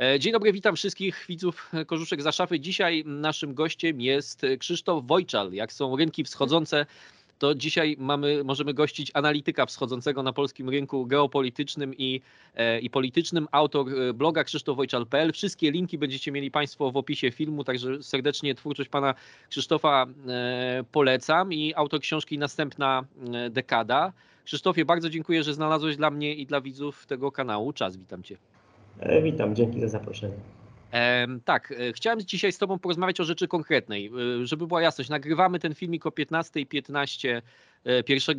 E, 0.00 0.18
dzień 0.18 0.32
dobry, 0.32 0.52
witam 0.52 0.76
wszystkich 0.76 1.24
widzów 1.28 1.70
Korzuszek 1.86 2.22
za 2.22 2.32
szafy. 2.32 2.60
Dzisiaj 2.60 3.04
naszym 3.06 3.54
gościem 3.54 4.00
jest 4.00 4.42
Krzysztof 4.58 5.06
Wojczal. 5.06 5.52
Jak 5.52 5.72
są 5.72 5.96
rynki 5.96 6.24
wschodzące, 6.24 6.86
to 7.38 7.54
dzisiaj 7.54 7.96
mamy, 7.98 8.44
możemy 8.44 8.74
gościć 8.74 9.10
analityka 9.14 9.66
wschodzącego 9.66 10.22
na 10.22 10.32
polskim 10.32 10.68
rynku 10.68 11.06
geopolitycznym 11.06 11.94
i, 11.94 12.20
e, 12.54 12.80
i 12.80 12.90
politycznym, 12.90 13.48
autor 13.52 13.86
e, 13.88 14.12
bloga 14.12 14.44
krzysztofwojczal.pl. 14.44 15.32
Wszystkie 15.32 15.70
linki 15.70 15.98
będziecie 15.98 16.32
mieli 16.32 16.50
Państwo 16.50 16.90
w 16.90 16.96
opisie 16.96 17.30
filmu, 17.30 17.64
także 17.64 18.02
serdecznie 18.02 18.54
twórczość 18.54 18.88
Pana 18.88 19.14
Krzysztofa 19.50 20.06
polecam 20.92 21.52
i 21.52 21.74
autor 21.74 22.00
książki 22.00 22.38
Następna 22.38 23.04
dekada. 23.50 24.12
Krzysztofie, 24.44 24.84
bardzo 24.84 25.10
dziękuję, 25.10 25.42
że 25.44 25.54
znalazłeś 25.54 25.96
dla 25.96 26.10
mnie 26.10 26.34
i 26.34 26.46
dla 26.46 26.60
widzów 26.60 27.06
tego 27.06 27.32
kanału 27.32 27.72
czas. 27.72 27.96
Witam 27.96 28.22
Cię. 28.22 28.36
E, 29.00 29.22
witam, 29.22 29.54
dzięki 29.54 29.80
za 29.80 29.88
zaproszenie. 29.88 30.34
tak, 31.44 31.74
e, 31.78 31.92
chciałem 31.92 32.20
dzisiaj 32.20 32.52
z 32.52 32.58
Tobą 32.58 32.78
porozmawiać 32.78 33.20
o 33.20 33.24
rzeczy 33.24 33.48
konkretnej. 33.48 34.10
E, 34.42 34.46
żeby 34.46 34.66
była 34.66 34.82
jasność, 34.82 35.10
nagrywamy 35.10 35.58
ten 35.58 35.74
filmik 35.74 36.06
o 36.06 36.10
15.15 36.10 37.42
1 38.08 38.36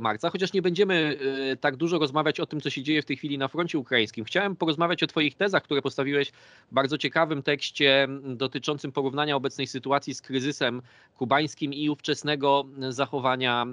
marca, 0.00 0.30
chociaż 0.30 0.52
nie 0.52 0.62
będziemy 0.62 1.18
tak 1.60 1.76
dużo 1.76 1.98
rozmawiać 1.98 2.40
o 2.40 2.46
tym, 2.46 2.60
co 2.60 2.70
się 2.70 2.82
dzieje 2.82 3.02
w 3.02 3.04
tej 3.04 3.16
chwili 3.16 3.38
na 3.38 3.48
froncie 3.48 3.78
ukraińskim. 3.78 4.24
Chciałem 4.24 4.56
porozmawiać 4.56 5.02
o 5.02 5.06
Twoich 5.06 5.34
tezach, 5.34 5.62
które 5.62 5.82
postawiłeś 5.82 6.30
w 6.70 6.74
bardzo 6.74 6.98
ciekawym 6.98 7.42
tekście 7.42 8.08
dotyczącym 8.24 8.92
porównania 8.92 9.36
obecnej 9.36 9.66
sytuacji 9.66 10.14
z 10.14 10.22
kryzysem 10.22 10.82
kubańskim 11.16 11.74
i 11.74 11.90
ówczesnego 11.90 12.64
zachowania 12.88 13.66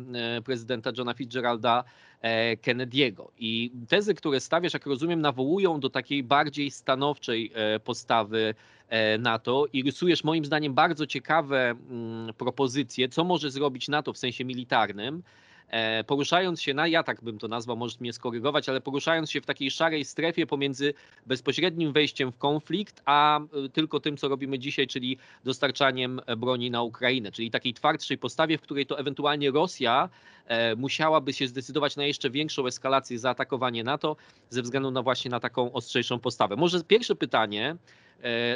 prezydenta 0.43 0.91
Johna 0.97 1.13
Fitzgeralda 1.13 1.83
E, 2.21 2.57
Kennedy'ego. 2.57 3.27
I 3.37 3.71
tezy, 3.87 4.13
które 4.13 4.39
stawiasz, 4.39 4.73
jak 4.73 4.85
rozumiem, 4.85 5.21
nawołują 5.21 5.79
do 5.79 5.89
takiej 5.89 6.23
bardziej 6.23 6.71
stanowczej 6.71 7.51
e, 7.53 7.79
postawy 7.79 8.39
e, 8.39 8.76
NATO 9.19 9.65
i 9.73 9.83
rysujesz 9.83 10.23
moim 10.23 10.45
zdaniem 10.45 10.73
bardzo 10.73 11.07
ciekawe 11.07 11.69
mm, 11.69 12.33
propozycje, 12.33 13.09
co 13.09 13.23
może 13.23 13.51
zrobić 13.51 13.87
NATO 13.87 14.13
w 14.13 14.17
sensie 14.17 14.45
militarnym, 14.45 15.23
E, 15.67 16.03
poruszając 16.03 16.61
się 16.61 16.73
na, 16.73 16.87
ja 16.87 17.03
tak 17.03 17.23
bym 17.23 17.39
to 17.39 17.47
nazwał, 17.47 17.77
możesz 17.77 17.99
mnie 17.99 18.13
skorygować, 18.13 18.69
ale 18.69 18.81
poruszając 18.81 19.31
się 19.31 19.41
w 19.41 19.45
takiej 19.45 19.71
szarej 19.71 20.05
strefie 20.05 20.47
pomiędzy 20.47 20.93
bezpośrednim 21.25 21.93
wejściem 21.93 22.31
w 22.31 22.37
konflikt, 22.37 23.01
a 23.05 23.39
e, 23.39 23.69
tylko 23.69 23.99
tym, 23.99 24.17
co 24.17 24.27
robimy 24.27 24.59
dzisiaj, 24.59 24.87
czyli 24.87 25.17
dostarczaniem 25.43 26.21
broni 26.37 26.71
na 26.71 26.83
Ukrainę, 26.83 27.31
czyli 27.31 27.51
takiej 27.51 27.73
twardszej 27.73 28.17
postawie, 28.17 28.57
w 28.57 28.61
której 28.61 28.85
to 28.85 28.99
ewentualnie 28.99 29.51
Rosja 29.51 30.09
e, 30.45 30.75
musiałaby 30.75 31.33
się 31.33 31.47
zdecydować 31.47 31.95
na 31.95 32.05
jeszcze 32.05 32.29
większą 32.29 32.67
eskalację, 32.67 33.19
zaatakowanie 33.19 33.83
NATO, 33.83 34.15
ze 34.49 34.61
względu 34.61 34.91
na 34.91 35.01
właśnie 35.01 35.31
na 35.31 35.39
taką 35.39 35.73
ostrzejszą 35.73 36.19
postawę. 36.19 36.55
Może 36.55 36.83
pierwsze 36.83 37.15
pytanie, 37.15 37.75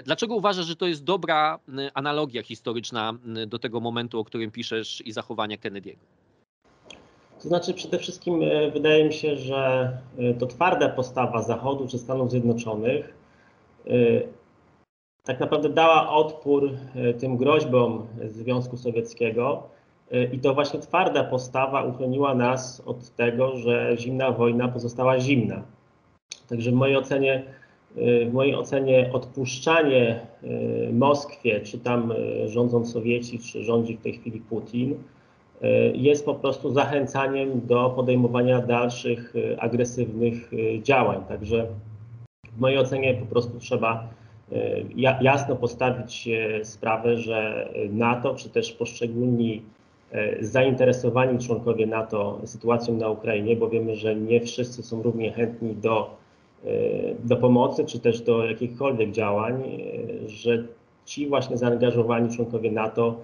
Dlaczego 0.04 0.36
uważasz, 0.36 0.66
że 0.66 0.76
to 0.76 0.88
jest 0.88 1.04
dobra 1.04 1.60
analogia 1.94 2.44
historyczna 2.44 3.14
do 3.48 3.60
tego 3.60 3.80
momentu, 3.80 4.20
o 4.20 4.24
którym 4.24 4.52
piszesz 4.52 5.04
i 5.06 5.12
zachowania 5.12 5.58
Kennedy'ego? 5.58 5.98
To 7.42 7.48
znaczy 7.48 7.74
przede 7.74 8.00
wszystkim 8.00 8.44
e, 8.44 8.72
wydaje 8.72 9.06
mi 9.06 9.14
się, 9.14 9.38
że 9.38 9.92
e, 10.18 10.34
to 10.34 10.48
twarda 10.48 10.90
postawa 10.90 11.42
Zachodu 11.42 11.88
czy 11.88 11.98
Stanów 11.98 12.32
Zjednoczonych 12.32 13.14
e, 13.88 13.92
tak 15.24 15.40
naprawdę 15.40 15.70
dała 15.70 16.10
odpór 16.10 16.72
tym 17.20 17.38
groźbom 17.38 18.08
Związku 18.26 18.78
Sowieckiego 18.78 19.64
i 20.32 20.40
to 20.40 20.54
właśnie 20.54 20.80
twarda 20.80 21.24
postawa 21.24 21.84
uchroniła 21.84 22.36
nas 22.36 22.82
od 22.86 23.10
tego, 23.10 23.58
że 23.58 23.96
zimna 23.98 24.32
wojna 24.32 24.68
pozostała 24.68 25.20
zimna. 25.20 25.64
Także 26.50 26.72
w 26.72 26.74
mojej 26.74 26.98
ocenie, 26.98 27.44
w 27.96 28.34
mojej 28.34 28.56
ocenie 28.56 29.10
odpuszczanie 29.14 30.20
Moskwie, 30.94 31.62
czy 31.62 31.80
tam 31.80 32.14
rządzą 32.46 32.86
Sowieci, 32.86 33.40
czy 33.40 33.64
rządzi 33.64 33.98
w 33.98 34.02
tej 34.02 34.14
chwili 34.14 34.40
Putin, 34.40 34.96
E, 35.62 35.68
jest 35.92 36.26
po 36.26 36.36
prostu 36.36 36.74
zachęcaniem 36.74 37.68
do 37.68 37.90
podejmowania 37.90 38.62
dalszych 38.62 39.34
e, 39.36 39.62
agresywnych 39.62 40.52
e, 40.54 40.82
działań. 40.82 41.24
Także 41.28 41.68
w 42.58 42.60
mojej 42.60 42.78
ocenie 42.78 43.14
po 43.14 43.26
prostu 43.26 43.60
trzeba 43.60 44.08
jasno 45.22 45.56
postawić 45.56 46.30
sprawę, 46.64 47.18
że 47.18 47.70
NATO, 47.90 48.36
czy 48.36 48.50
też 48.50 48.72
poszczególni 48.72 49.62
zainteresowani 50.40 51.40
członkowie 51.40 51.88
NATO 51.88 52.40
sytuacją 52.46 52.98
na 52.98 53.10
Ukrainie, 53.10 53.56
bo 53.56 53.70
wiemy, 53.70 53.96
że 53.96 54.16
nie 54.16 54.42
wszyscy 54.42 54.84
są 54.84 55.04
równie 55.04 55.32
chętni 55.32 55.76
do, 55.76 56.16
do 57.24 57.38
pomocy, 57.38 57.86
czy 57.86 58.00
też 58.00 58.22
do 58.22 58.46
jakichkolwiek 58.46 59.12
działań, 59.12 59.64
że 60.28 60.68
ci 61.06 61.28
właśnie 61.28 61.58
zaangażowani 61.58 62.36
członkowie 62.36 62.72
NATO 62.72 63.16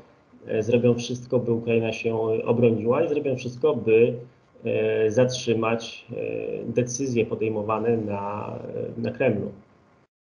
E, 0.47 0.63
zrobią 0.63 0.95
wszystko, 0.95 1.39
by 1.39 1.51
Ukraina 1.51 1.93
się 1.93 2.17
obroniła 2.45 3.03
i 3.03 3.09
zrobią 3.09 3.35
wszystko, 3.35 3.75
by 3.75 4.13
e, 4.63 5.11
zatrzymać 5.11 6.05
e, 6.11 6.15
decyzje 6.65 7.25
podejmowane 7.25 7.97
na, 7.97 8.53
na 8.97 9.11
Kremlu. 9.11 9.51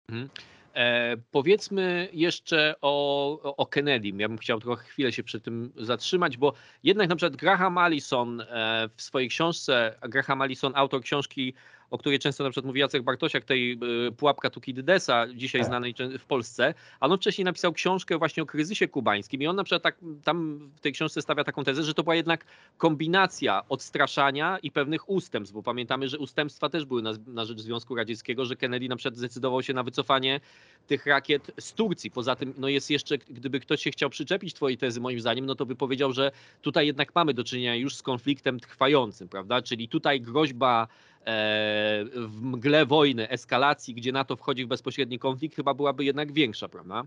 Mhm. 0.09 0.29
E, 0.75 1.17
powiedzmy 1.31 2.09
jeszcze 2.13 2.75
o, 2.81 3.55
o 3.57 3.65
Kennedy. 3.65 4.11
Ja 4.17 4.27
bym 4.27 4.37
chciał 4.37 4.59
trochę 4.59 4.83
chwilę 4.83 5.11
się 5.11 5.23
przy 5.23 5.41
tym 5.41 5.71
zatrzymać, 5.77 6.37
bo 6.37 6.53
jednak 6.83 7.09
na 7.09 7.15
przykład 7.15 7.35
Graham 7.35 7.77
Allison 7.77 8.41
e, 8.41 8.89
w 8.95 9.01
swojej 9.01 9.29
książce, 9.29 9.95
Graham 10.01 10.41
Allison, 10.41 10.71
autor 10.75 11.01
książki 11.01 11.53
o 11.95 11.97
której 11.97 12.19
często 12.19 12.43
na 12.43 12.49
przykład 12.49 12.65
mówi 12.65 12.79
Jacek 12.79 13.03
Bartosiak, 13.03 13.45
tej 13.45 13.79
y, 14.07 14.11
Pułapka 14.11 14.49
Tukidydesa, 14.49 15.27
dzisiaj 15.35 15.61
tak. 15.61 15.67
znanej 15.67 15.95
w 16.19 16.25
Polsce, 16.25 16.73
a 16.99 17.07
on 17.07 17.17
wcześniej 17.17 17.45
napisał 17.45 17.73
książkę 17.73 18.17
właśnie 18.17 18.43
o 18.43 18.45
kryzysie 18.45 18.87
kubańskim 18.87 19.41
i 19.41 19.47
on 19.47 19.55
na 19.55 19.63
przykład 19.63 19.83
tak, 19.83 19.97
tam 20.23 20.69
w 20.75 20.79
tej 20.79 20.93
książce 20.93 21.21
stawia 21.21 21.43
taką 21.43 21.63
tezę, 21.63 21.83
że 21.83 21.93
to 21.93 22.03
była 22.03 22.15
jednak 22.15 22.45
kombinacja 22.77 23.63
odstraszania 23.69 24.57
i 24.63 24.71
pewnych 24.71 25.09
ustępstw, 25.09 25.53
bo 25.53 25.63
pamiętamy, 25.63 26.07
że 26.07 26.19
ustępstwa 26.19 26.69
też 26.69 26.85
były 26.85 27.01
na, 27.01 27.13
na 27.27 27.45
rzecz 27.45 27.59
Związku 27.61 27.95
Radzieckiego, 27.95 28.45
że 28.45 28.55
Kennedy 28.55 28.87
na 28.89 28.95
przykład 28.95 29.17
zdecydował 29.17 29.63
się 29.63 29.73
na 29.73 29.83
wycofanie 29.83 30.39
tych 30.87 31.05
rakiet 31.05 31.51
z 31.59 31.73
Turcji. 31.73 32.11
Poza 32.11 32.35
tym 32.35 32.53
no 32.57 32.67
jest 32.67 32.89
jeszcze, 32.89 33.17
gdyby 33.17 33.59
ktoś 33.59 33.81
się 33.81 33.91
chciał 33.91 34.09
przyczepić 34.09 34.53
twojej 34.53 34.77
tezy 34.77 35.01
moim 35.01 35.19
zdaniem, 35.19 35.45
no 35.45 35.55
to 35.55 35.65
by 35.65 35.75
powiedział, 35.75 36.13
że 36.13 36.31
tutaj 36.61 36.87
jednak 36.87 37.15
mamy 37.15 37.33
do 37.33 37.43
czynienia 37.43 37.75
już 37.75 37.95
z 37.95 38.01
konfliktem 38.01 38.59
trwającym, 38.59 39.27
prawda? 39.27 39.61
Czyli 39.61 39.89
tutaj 39.89 40.21
groźba 40.21 40.87
E, 41.14 41.14
w 41.25 42.41
mgle 42.41 42.85
wojny, 42.85 43.29
eskalacji, 43.29 43.93
gdzie 43.93 44.11
NATO 44.11 44.35
wchodzi 44.35 44.65
w 44.65 44.67
bezpośredni 44.67 45.19
konflikt, 45.19 45.55
chyba 45.55 45.73
byłaby 45.73 46.05
jednak 46.05 46.31
większa, 46.31 46.69
prawda? 46.69 47.03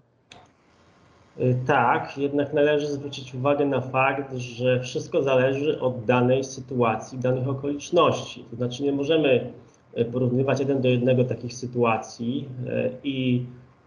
Y, 1.41 1.57
tak, 1.67 2.19
jednak 2.19 2.53
należy 2.53 2.87
zwrócić 2.87 3.35
uwagę 3.35 3.67
na 3.67 3.81
fakt, 3.81 4.37
że 4.37 4.81
wszystko 4.81 5.23
zależy 5.23 5.81
od 5.81 6.05
danej 6.05 6.45
sytuacji, 6.45 7.19
danych 7.19 7.49
okoliczności. 7.49 8.45
To 8.51 8.57
znaczy 8.57 8.83
nie 8.83 8.93
możemy 8.93 9.53
y, 9.99 10.05
porównywać 10.05 10.61
jeden 10.61 10.81
do 10.81 10.89
jednego 10.89 11.25
takich 11.25 11.55
sytuacji 11.55 12.49
y, 12.67 12.91
i 13.05 13.43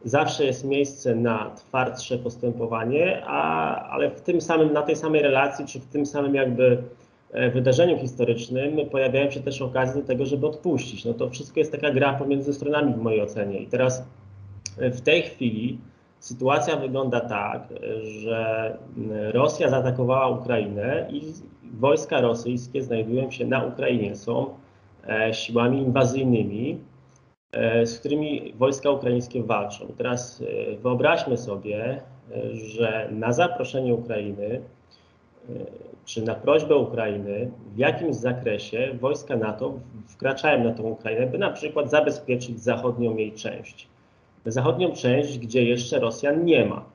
zawsze 0.06 0.46
jest 0.46 0.66
miejsce 0.66 1.16
na 1.16 1.50
twardsze 1.56 2.18
postępowanie, 2.18 3.24
a, 3.26 3.76
ale 3.90 4.12
w 4.12 4.22
tym 4.22 4.42
samym, 4.42 4.74
na 4.74 4.82
tej 4.82 4.96
samej 4.96 5.22
relacji, 5.22 5.66
czy 5.66 5.80
w 5.80 5.86
tym 5.86 6.06
samym 6.06 6.36
jakby 6.36 6.84
wydarzeniu 7.34 7.98
historycznym 7.98 8.90
pojawiają 8.90 9.32
się 9.32 9.40
też 9.40 9.62
okazje 9.62 10.02
do 10.02 10.08
tego, 10.08 10.26
żeby 10.26 10.48
odpuścić. 10.48 11.06
No 11.06 11.14
to 11.14 11.30
wszystko 11.30 11.60
jest 11.60 11.72
taka 11.72 11.92
gra 11.92 12.14
pomiędzy 12.14 12.54
stronami 12.54 12.94
w 12.94 12.98
mojej 12.98 13.22
ocenie. 13.22 13.60
I 13.60 13.68
teraz 13.68 14.06
e, 14.78 14.92
w 14.92 15.02
tej 15.02 15.22
chwili 15.22 15.78
sytuacja 16.20 16.76
wygląda 16.76 17.20
tak, 17.20 17.68
że 18.04 18.78
Rosja 19.34 19.70
zaatakowała 19.70 20.30
Ukrainę 20.30 21.08
i 21.12 21.22
wojska 21.74 22.22
rosyjskie 22.22 22.84
znajdują 22.84 23.32
się 23.32 23.46
na 23.46 23.64
Ukrainie, 23.64 24.16
są 24.16 24.54
e, 25.08 25.34
siłami 25.34 25.78
inwazyjnymi, 25.78 26.78
z 27.84 28.00
którymi 28.00 28.54
wojska 28.58 28.92
ukraińskie 28.92 29.44
walczą. 29.44 29.88
Teraz 29.98 30.44
wyobraźmy 30.82 31.38
sobie, 31.38 32.02
że 32.54 33.10
na 33.12 33.34
zaproszenie 33.34 33.94
Ukrainy 33.94 34.62
czy 36.06 36.22
na 36.22 36.36
prośbę 36.36 36.76
Ukrainy 36.76 37.52
w 37.76 37.78
jakimś 37.78 38.16
zakresie 38.16 38.98
wojska 39.02 39.36
NATO 39.36 39.74
wkraczają 40.08 40.64
na 40.64 40.74
tą 40.74 40.84
Ukrainę, 40.84 41.28
by 41.28 41.38
na 41.38 41.52
przykład 41.52 41.90
zabezpieczyć 41.90 42.60
zachodnią 42.60 43.18
jej 43.18 43.32
część. 43.32 43.88
Zachodnią 44.46 44.92
część, 44.92 45.40
gdzie 45.40 45.64
jeszcze 45.64 46.00
Rosjan 46.00 46.46
nie 46.46 46.66
ma. 46.66 46.86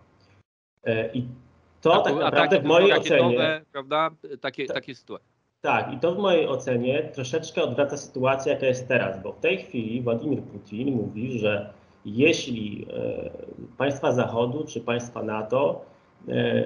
E, 0.84 1.12
I 1.12 1.26
to 1.80 1.94
A, 1.94 2.00
tak 2.02 2.16
naprawdę 2.16 2.60
w 2.60 2.64
mojej 2.64 2.92
ocenie. 2.92 3.62
Prawda? 3.72 4.10
Takie, 4.40 4.66
takie 4.66 4.94
sytuacje. 4.94 5.36
Tak, 5.60 5.92
i 5.92 5.98
to 5.98 6.14
w 6.14 6.18
mojej 6.18 6.48
ocenie 6.48 7.02
troszeczkę 7.02 7.62
odwraca 7.62 7.96
sytuację, 7.96 8.52
jaka 8.52 8.66
jest 8.66 8.88
teraz, 8.88 9.22
bo 9.22 9.32
w 9.32 9.40
tej 9.40 9.58
chwili 9.58 10.02
Władimir 10.02 10.42
Putin 10.42 10.96
mówi, 10.96 11.38
że 11.38 11.72
jeśli 12.04 12.86
e, 12.90 13.30
państwa 13.78 14.12
Zachodu 14.12 14.64
czy 14.64 14.80
państwa 14.80 15.22
NATO 15.22 15.84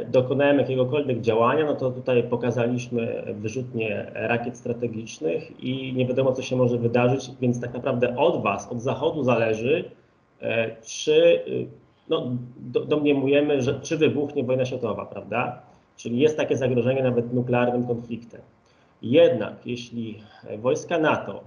dokonałem 0.09 0.59
jakiegokolwiek 0.59 1.21
działania, 1.21 1.65
no 1.67 1.75
to 1.75 1.91
tutaj 1.91 2.23
pokazaliśmy 2.23 3.35
wyrzutnie 3.35 4.11
rakiet 4.15 4.57
strategicznych 4.57 5.65
i 5.65 5.93
nie 5.93 6.07
wiadomo, 6.07 6.33
co 6.33 6.43
się 6.43 6.57
może 6.57 6.79
wydarzyć, 6.79 7.31
więc 7.41 7.61
tak 7.61 7.75
naprawdę 7.75 8.17
od 8.17 8.43
Was, 8.43 8.73
od 8.73 8.83
Zachodu 8.83 9.23
zależy, 9.25 9.85
czy 10.83 11.41
no, 12.09 12.31
domniemujemy, 12.89 13.63
że 13.63 13.81
czy 13.81 13.97
wybuchnie 13.97 14.45
wojna 14.45 14.65
światowa, 14.65 15.07
prawda? 15.07 15.63
Czyli 15.97 16.19
jest 16.19 16.37
takie 16.37 16.57
zagrożenie 16.57 17.03
nawet 17.03 17.33
nuklearnym 17.33 17.87
konfliktem. 17.87 18.41
Jednak 19.03 19.67
jeśli 19.67 20.19
wojska 20.59 20.99
NATO 20.99 21.41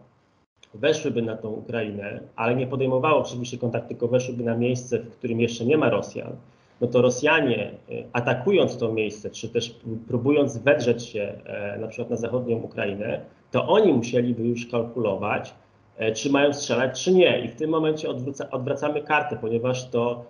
weszłyby 0.73 1.21
na 1.21 1.37
tą 1.37 1.49
Ukrainę, 1.49 2.19
ale 2.35 2.55
nie 2.55 2.67
podejmowały 2.67 3.15
oczywiście 3.15 3.57
kontaktu, 3.57 3.89
tylko 3.89 4.07
weszłyby 4.07 4.43
na 4.43 4.57
miejsce, 4.57 4.99
w 4.99 5.17
którym 5.17 5.41
jeszcze 5.41 5.65
nie 5.65 5.77
ma 5.77 5.89
Rosjan, 5.89 6.35
no 6.83 6.89
to 6.89 7.01
Rosjanie 7.01 7.71
e, 7.89 8.03
atakując 8.13 8.77
to 8.77 8.93
miejsce, 8.93 9.29
czy 9.29 9.49
też 9.49 9.75
próbując 10.07 10.57
wedrzeć 10.57 11.05
się 11.05 11.33
e, 11.45 11.77
na 11.79 11.87
przykład 11.87 12.09
na 12.09 12.15
zachodnią 12.15 12.57
Ukrainę, 12.57 13.21
to 13.51 13.67
oni 13.67 13.93
musieliby 13.93 14.43
już 14.43 14.67
kalkulować, 14.67 15.53
e, 15.97 16.11
czy 16.11 16.31
mają 16.31 16.53
strzelać, 16.53 17.03
czy 17.03 17.13
nie. 17.13 17.39
I 17.45 17.47
w 17.47 17.55
tym 17.55 17.69
momencie 17.69 18.09
odwraca, 18.09 18.51
odwracamy 18.51 19.01
kartę, 19.01 19.37
ponieważ 19.41 19.89
to 19.89 20.25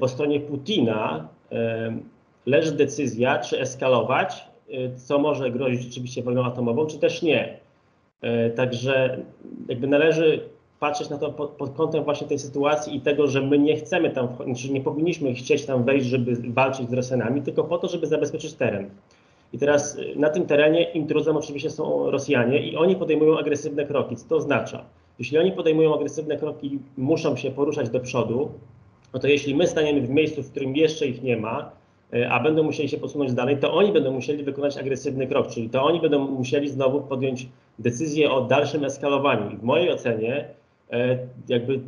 po 0.00 0.08
stronie 0.08 0.40
Putina 0.40 1.28
leży 2.46 2.72
decyzja, 2.72 3.38
czy 3.38 3.60
eskalować, 3.60 4.44
co 4.96 5.18
może 5.18 5.50
grozić 5.50 5.82
rzeczywiście 5.82 6.22
wojną 6.22 6.44
atomową, 6.44 6.86
czy 6.86 6.98
też 6.98 7.22
nie. 7.22 7.58
Także 8.54 9.18
jakby 9.68 9.86
należy 9.86 10.48
patrzeć 10.86 11.10
na 11.10 11.18
to 11.18 11.32
pod, 11.32 11.50
pod, 11.50 11.70
kątem 11.70 12.04
właśnie 12.04 12.26
tej 12.26 12.38
sytuacji 12.38 12.96
i 12.96 13.00
tego, 13.00 13.26
że 13.26 13.40
my 13.42 13.58
nie 13.58 13.76
chcemy 13.76 14.10
tam, 14.10 14.28
znaczy 14.44 14.72
nie 14.72 14.80
powinniśmy 14.80 15.34
chcieć 15.34 15.66
tam 15.66 15.84
wejść, 15.84 16.06
żeby 16.06 16.36
walczyć 16.36 16.90
z 16.90 16.92
Rosjanami, 16.92 17.42
tylko 17.42 17.64
po 17.64 17.78
to, 17.78 17.88
żeby 17.88 18.06
zabezpieczyć 18.06 18.54
teren. 18.54 18.90
I 19.52 19.58
teraz 19.58 19.96
y, 19.98 20.14
na 20.16 20.28
tym 20.28 20.46
terenie 20.46 20.82
intruzem 20.82 21.36
oczywiście 21.36 21.70
są 21.70 22.10
Rosjanie 22.10 22.58
i 22.68 22.76
oni 22.76 22.96
podejmują 22.96 23.38
agresywne 23.38 23.86
kroki. 23.86 24.16
Co 24.16 24.28
to 24.28 24.36
oznacza? 24.36 24.84
Jeśli 25.18 25.38
oni 25.38 25.52
podejmują 25.52 25.94
agresywne 25.94 26.36
kroki, 26.36 26.78
muszą 26.96 27.36
się 27.36 27.50
poruszać 27.50 27.90
do 27.90 28.00
przodu, 28.00 28.50
no 29.14 29.20
to 29.20 29.28
jeśli 29.28 29.54
my 29.54 29.66
staniemy 29.66 30.00
w 30.00 30.10
miejscu, 30.10 30.42
w 30.42 30.50
którym 30.50 30.76
jeszcze 30.76 31.06
ich 31.06 31.22
nie 31.22 31.36
ma, 31.36 31.70
y, 32.14 32.28
a 32.28 32.40
będą 32.40 32.62
musieli 32.62 32.88
się 32.88 32.98
posunąć 32.98 33.32
dalej, 33.32 33.56
to 33.56 33.74
oni 33.74 33.92
będą 33.92 34.10
musieli 34.12 34.44
wykonać 34.44 34.76
agresywny 34.76 35.26
krok, 35.26 35.46
czyli 35.46 35.70
to 35.70 35.82
oni 35.82 36.00
będą 36.00 36.18
musieli 36.18 36.68
znowu 36.68 37.00
podjąć 37.00 37.48
decyzję 37.78 38.30
o 38.30 38.40
dalszym 38.40 38.84
eskalowaniu. 38.84 39.50
I 39.50 39.56
w 39.56 39.62
mojej 39.62 39.90
ocenie 39.90 40.55
jakby 41.48 41.80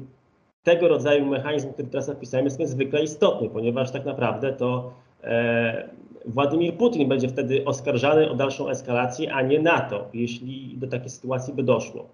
tego 0.62 0.89
rodzaju 0.89 1.27
mechanizm, 1.27 1.73
który 1.73 1.89
teraz 1.89 2.09
napisałem, 2.09 2.45
jest 2.47 2.59
niezwykle 2.59 3.03
istotny, 3.03 3.49
ponieważ 3.49 3.91
tak 3.91 4.05
naprawdę 4.05 4.53
to 4.53 4.93
e, 5.25 5.89
Władimir 6.27 6.77
Putin 6.77 7.09
będzie 7.09 7.29
wtedy 7.29 7.65
oskarżany 7.65 8.31
o 8.31 8.35
dalszą 8.35 8.69
eskalację, 8.69 9.35
a 9.35 9.43
nie 9.43 9.61
NATO, 9.61 10.09
jeśli 10.15 10.75
do 10.77 10.87
takiej 10.87 11.11
sytuacji 11.11 11.55
by 11.55 11.62
doszło. 11.62 12.06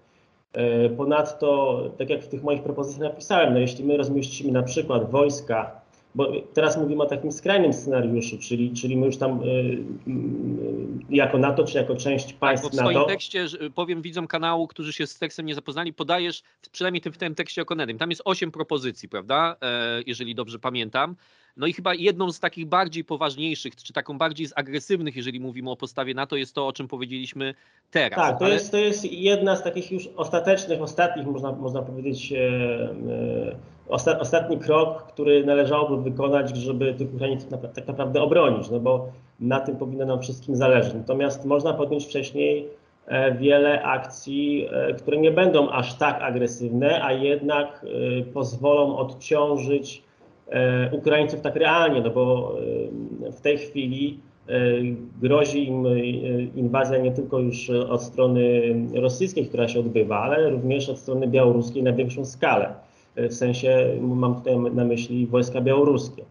E, 0.53 0.89
ponadto, 0.89 1.81
tak 1.97 2.09
jak 2.09 2.21
w 2.21 2.27
tych 2.27 2.43
moich 2.43 2.63
propozycjach 2.63 3.09
napisałem, 3.09 3.53
no 3.53 3.59
jeśli 3.59 3.85
my 3.85 3.97
rozmieścimy 3.97 4.51
na 4.51 4.63
przykład 4.63 5.11
wojska 5.11 5.81
bo 6.15 6.31
teraz 6.53 6.77
mówimy 6.77 7.03
o 7.03 7.05
takim 7.05 7.31
skrajnym 7.31 7.73
scenariuszu, 7.73 8.37
czyli, 8.37 8.73
czyli 8.73 8.97
my 8.97 9.05
już 9.05 9.17
tam 9.17 9.43
y, 9.43 9.45
y, 9.45 9.83
jako 11.09 11.37
NATO, 11.37 11.63
czy 11.63 11.77
jako 11.77 11.95
część 11.95 12.25
tak, 12.25 12.35
państw 12.35 12.65
tak, 12.65 12.71
bo 12.71 12.77
w 12.77 12.81
NATO... 12.81 12.91
swoim 12.91 13.07
tekście, 13.07 13.45
powiem 13.75 14.01
widzom 14.01 14.27
kanału, 14.27 14.67
którzy 14.67 14.93
się 14.93 15.07
z 15.07 15.19
tekstem 15.19 15.45
nie 15.45 15.55
zapoznali, 15.55 15.93
podajesz 15.93 16.43
przynajmniej 16.71 17.01
w 17.01 17.17
tym 17.17 17.35
tekście 17.35 17.61
o 17.61 17.65
Konedym. 17.65 17.97
Tam 17.97 18.09
jest 18.09 18.21
osiem 18.25 18.51
propozycji, 18.51 19.09
prawda, 19.09 19.55
e, 19.61 20.01
jeżeli 20.05 20.35
dobrze 20.35 20.59
pamiętam. 20.59 21.15
No 21.57 21.67
i 21.67 21.73
chyba 21.73 21.93
jedną 21.93 22.31
z 22.31 22.39
takich 22.39 22.65
bardziej 22.65 23.03
poważniejszych, 23.03 23.75
czy 23.75 23.93
taką 23.93 24.17
bardziej 24.17 24.47
zagresywnych, 24.47 25.15
jeżeli 25.15 25.39
mówimy 25.39 25.71
o 25.71 25.75
postawie 25.75 26.13
NATO, 26.13 26.35
jest 26.35 26.55
to, 26.55 26.67
o 26.67 26.73
czym 26.73 26.87
powiedzieliśmy 26.87 27.53
teraz. 27.91 28.19
Tak, 28.19 28.39
to, 28.39 28.45
Ale... 28.45 28.53
jest, 28.53 28.71
to 28.71 28.77
jest 28.77 29.11
jedna 29.11 29.55
z 29.55 29.63
takich 29.63 29.91
już 29.91 30.09
ostatecznych, 30.15 30.81
ostatnich, 30.81 31.27
można, 31.27 31.51
można 31.51 31.81
powiedzieć, 31.81 32.33
e, 32.33 32.37
e, 32.37 33.55
osta, 33.87 34.19
ostatni 34.19 34.57
krok, 34.59 35.03
który 35.03 35.45
należałoby 35.45 36.09
wykonać, 36.09 36.57
żeby 36.57 36.93
tych 36.93 37.13
Ukraińców 37.15 37.51
na, 37.51 37.57
tak 37.57 37.87
naprawdę 37.87 38.21
obronić, 38.21 38.69
no 38.69 38.79
bo 38.79 39.09
na 39.39 39.59
tym 39.59 39.77
powinno 39.77 40.05
nam 40.05 40.21
wszystkim 40.21 40.55
zależeć. 40.55 40.93
Natomiast 40.93 41.45
można 41.45 41.73
podjąć 41.73 42.05
wcześniej 42.05 42.67
e, 43.07 43.35
wiele 43.35 43.83
akcji, 43.83 44.67
które 44.97 45.17
nie 45.17 45.31
będą 45.31 45.69
aż 45.69 45.93
tak 45.93 46.21
agresywne, 46.21 47.03
a 47.03 47.11
jednak 47.11 47.85
pozwolą 48.33 48.97
odciążyć 48.97 50.05
E, 50.14 50.14
Ukraińców 50.91 51.41
tak 51.41 51.55
realnie, 51.55 52.01
no 52.01 52.09
bo 52.09 52.55
e, 53.27 53.31
w 53.31 53.41
tej 53.41 53.57
chwili 53.57 54.19
e, 54.47 54.53
grozi 55.21 55.67
im 55.67 55.85
inwazja 56.55 56.97
nie 56.97 57.11
tylko 57.11 57.39
już 57.39 57.69
od 57.69 58.03
strony 58.03 58.61
rosyjskiej, 58.93 59.47
która 59.47 59.67
się 59.67 59.79
odbywa, 59.79 60.19
ale 60.19 60.49
również 60.49 60.89
od 60.89 60.97
strony 60.97 61.27
białoruskiej 61.27 61.83
na 61.83 61.93
większą 61.93 62.25
skalę. 62.25 62.73
W 63.15 63.33
sensie 63.33 63.97
mam 64.01 64.35
tutaj 64.35 64.57
na 64.57 64.85
myśli 64.85 65.27
wojska 65.27 65.61
białoruskie. 65.61 66.23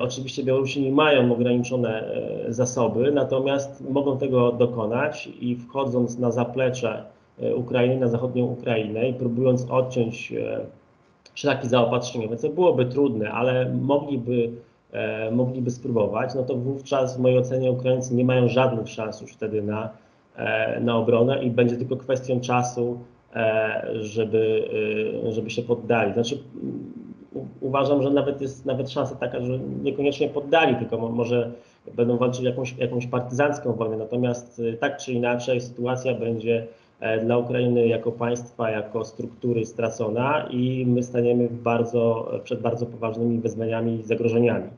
Oczywiście 0.00 0.44
Białorusini 0.44 0.90
mają 0.90 1.32
ograniczone 1.32 2.10
zasoby, 2.48 3.12
natomiast 3.12 3.90
mogą 3.90 4.18
tego 4.18 4.52
dokonać 4.52 5.28
i 5.40 5.56
wchodząc 5.56 6.18
na 6.18 6.30
zaplecze 6.30 7.04
Ukrainy, 7.56 7.96
na 7.96 8.08
zachodnią 8.08 8.44
Ukrainę 8.44 9.08
i 9.08 9.14
próbując 9.14 9.66
odciąć 9.70 10.32
szlaki 11.36 11.68
zaopatrzeniowe, 11.68 12.36
co 12.36 12.48
byłoby 12.48 12.86
trudne, 12.86 13.30
ale 13.30 13.72
mogliby, 13.72 14.50
e, 14.92 15.30
mogliby 15.30 15.70
spróbować, 15.70 16.34
no 16.34 16.42
to 16.42 16.54
wówczas 16.54 17.16
w 17.16 17.20
mojej 17.20 17.38
ocenie 17.38 17.70
Ukraińcy 17.70 18.14
nie 18.14 18.24
mają 18.24 18.48
żadnych 18.48 18.88
szans 18.88 19.20
już 19.20 19.32
wtedy 19.32 19.62
na, 19.62 19.90
e, 20.36 20.80
na 20.80 20.96
obronę 20.96 21.44
i 21.44 21.50
będzie 21.50 21.76
tylko 21.76 21.96
kwestią 21.96 22.40
czasu, 22.40 22.98
e, 23.34 23.86
żeby, 24.00 24.68
e, 25.28 25.32
żeby 25.32 25.50
się 25.50 25.62
poddali. 25.62 26.12
Znaczy, 26.12 26.38
uważam, 27.60 28.02
że 28.02 28.10
nawet 28.10 28.40
jest 28.40 28.66
nawet 28.66 28.90
szansa 28.90 29.14
taka, 29.14 29.40
że 29.40 29.58
niekoniecznie 29.58 30.28
poddali, 30.28 30.76
tylko 30.76 30.98
może 30.98 31.52
będą 31.94 32.16
walczyć 32.16 32.44
jakąś, 32.44 32.76
jakąś 32.78 33.06
partyzancką 33.06 33.72
wojnę. 33.72 33.96
Natomiast 33.96 34.62
e, 34.72 34.76
tak 34.76 34.96
czy 34.96 35.12
inaczej 35.12 35.60
sytuacja 35.60 36.14
będzie 36.14 36.66
dla 37.24 37.38
Ukrainy 37.38 37.86
jako 37.86 38.12
państwa, 38.12 38.70
jako 38.70 39.04
struktury 39.04 39.66
stracona 39.66 40.46
i 40.50 40.86
my 40.86 41.02
staniemy 41.02 41.48
bardzo, 41.50 42.32
przed 42.44 42.60
bardzo 42.60 42.86
poważnymi 42.86 43.38
wyzwaniami 43.38 44.00
i 44.00 44.02
zagrożeniami. 44.02 44.70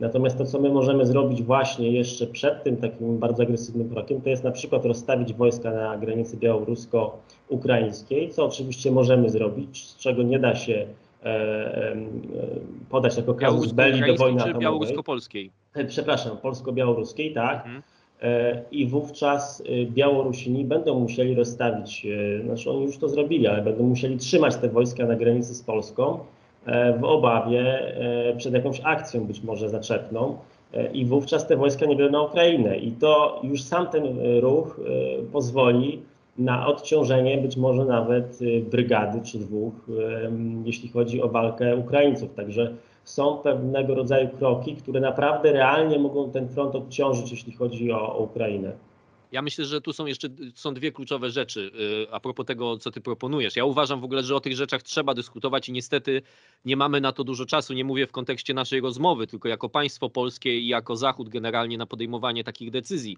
Natomiast 0.00 0.38
to, 0.38 0.44
co 0.44 0.60
my 0.60 0.70
możemy 0.70 1.06
zrobić 1.06 1.42
właśnie 1.42 1.90
jeszcze 1.90 2.26
przed 2.26 2.62
tym 2.62 2.76
takim 2.76 3.18
bardzo 3.18 3.42
agresywnym 3.42 3.90
krokiem, 3.90 4.20
to 4.20 4.28
jest 4.28 4.44
na 4.44 4.50
przykład 4.50 4.84
rozstawić 4.84 5.34
wojska 5.34 5.70
na 5.70 5.98
granicy 5.98 6.36
białorusko-ukraińskiej, 6.36 8.30
co 8.30 8.44
oczywiście 8.44 8.90
możemy 8.90 9.30
zrobić, 9.30 9.88
z 9.88 9.96
czego 9.96 10.22
nie 10.22 10.38
da 10.38 10.54
się 10.54 10.86
e, 11.22 11.26
e, 11.26 11.96
podać 12.90 13.16
jako 13.16 13.34
kazus 13.34 13.72
belli 13.72 14.00
do 14.00 14.14
wojny 14.14 14.40
atomowej. 14.40 14.62
białorusko-polskiej? 14.62 15.50
E, 15.74 15.84
przepraszam, 15.84 16.36
polsko-białoruskiej, 16.36 17.34
tak. 17.34 17.66
Mhm. 17.66 17.82
E, 18.22 18.62
i 18.72 18.86
wówczas 18.86 19.62
e, 19.66 19.86
Białorusini 19.86 20.64
będą 20.64 21.00
musieli 21.00 21.34
rozstawić, 21.34 22.06
e, 22.06 22.42
znaczy 22.42 22.70
oni 22.70 22.82
już 22.82 22.98
to 22.98 23.08
zrobili, 23.08 23.46
ale 23.46 23.62
będą 23.62 23.84
musieli 23.84 24.16
trzymać 24.16 24.56
te 24.56 24.68
wojska 24.68 25.06
na 25.06 25.16
granicy 25.16 25.54
z 25.54 25.62
Polską 25.62 26.18
w 27.00 27.04
obawie 27.04 27.94
przed 28.36 28.54
jakąś 28.54 28.80
akcją 28.84 29.24
być 29.24 29.42
może 29.42 29.68
zaczepną 29.68 30.36
i 30.92 31.04
wówczas 31.04 31.46
te 31.46 31.56
wojska 31.56 31.86
nie 31.86 31.96
będą 31.96 32.12
na 32.12 32.22
Ukrainę 32.22 32.78
i 32.78 32.92
to 32.92 33.40
już 33.44 33.62
sam 33.62 33.86
ten 33.86 34.18
ruch 34.40 34.80
pozwoli 35.32 36.02
na 36.38 36.66
odciążenie 36.66 37.38
być 37.38 37.56
może 37.56 37.84
nawet 37.84 38.38
brygady 38.70 39.20
czy 39.24 39.38
dwóch, 39.38 39.72
jeśli 40.64 40.88
chodzi 40.88 41.22
o 41.22 41.28
walkę 41.28 41.76
Ukraińców. 41.76 42.34
Także 42.34 42.74
są 43.04 43.36
pewnego 43.36 43.94
rodzaju 43.94 44.28
kroki, 44.28 44.76
które 44.76 45.00
naprawdę 45.00 45.52
realnie 45.52 45.98
mogą 45.98 46.30
ten 46.30 46.48
front 46.48 46.74
odciążyć, 46.74 47.30
jeśli 47.30 47.52
chodzi 47.52 47.92
o, 47.92 48.16
o 48.16 48.18
Ukrainę. 48.18 48.72
Ja 49.32 49.42
myślę, 49.42 49.64
że 49.64 49.80
tu 49.80 49.92
są 49.92 50.06
jeszcze 50.06 50.28
są 50.54 50.74
dwie 50.74 50.92
kluczowe 50.92 51.30
rzeczy 51.30 51.70
y, 52.04 52.12
a 52.12 52.20
propos 52.20 52.46
tego, 52.46 52.78
co 52.78 52.90
ty 52.90 53.00
proponujesz. 53.00 53.56
Ja 53.56 53.64
uważam 53.64 54.00
w 54.00 54.04
ogóle, 54.04 54.22
że 54.22 54.36
o 54.36 54.40
tych 54.40 54.56
rzeczach 54.56 54.82
trzeba 54.82 55.14
dyskutować 55.14 55.68
i 55.68 55.72
niestety 55.72 56.22
nie 56.64 56.76
mamy 56.76 57.00
na 57.00 57.12
to 57.12 57.24
dużo 57.24 57.46
czasu. 57.46 57.74
Nie 57.74 57.84
mówię 57.84 58.06
w 58.06 58.12
kontekście 58.12 58.54
naszej 58.54 58.80
rozmowy, 58.80 59.26
tylko 59.26 59.48
jako 59.48 59.68
państwo 59.68 60.10
polskie 60.10 60.58
i 60.58 60.68
jako 60.68 60.96
Zachód 60.96 61.28
generalnie 61.28 61.78
na 61.78 61.86
podejmowanie 61.86 62.44
takich 62.44 62.70
decyzji. 62.70 63.16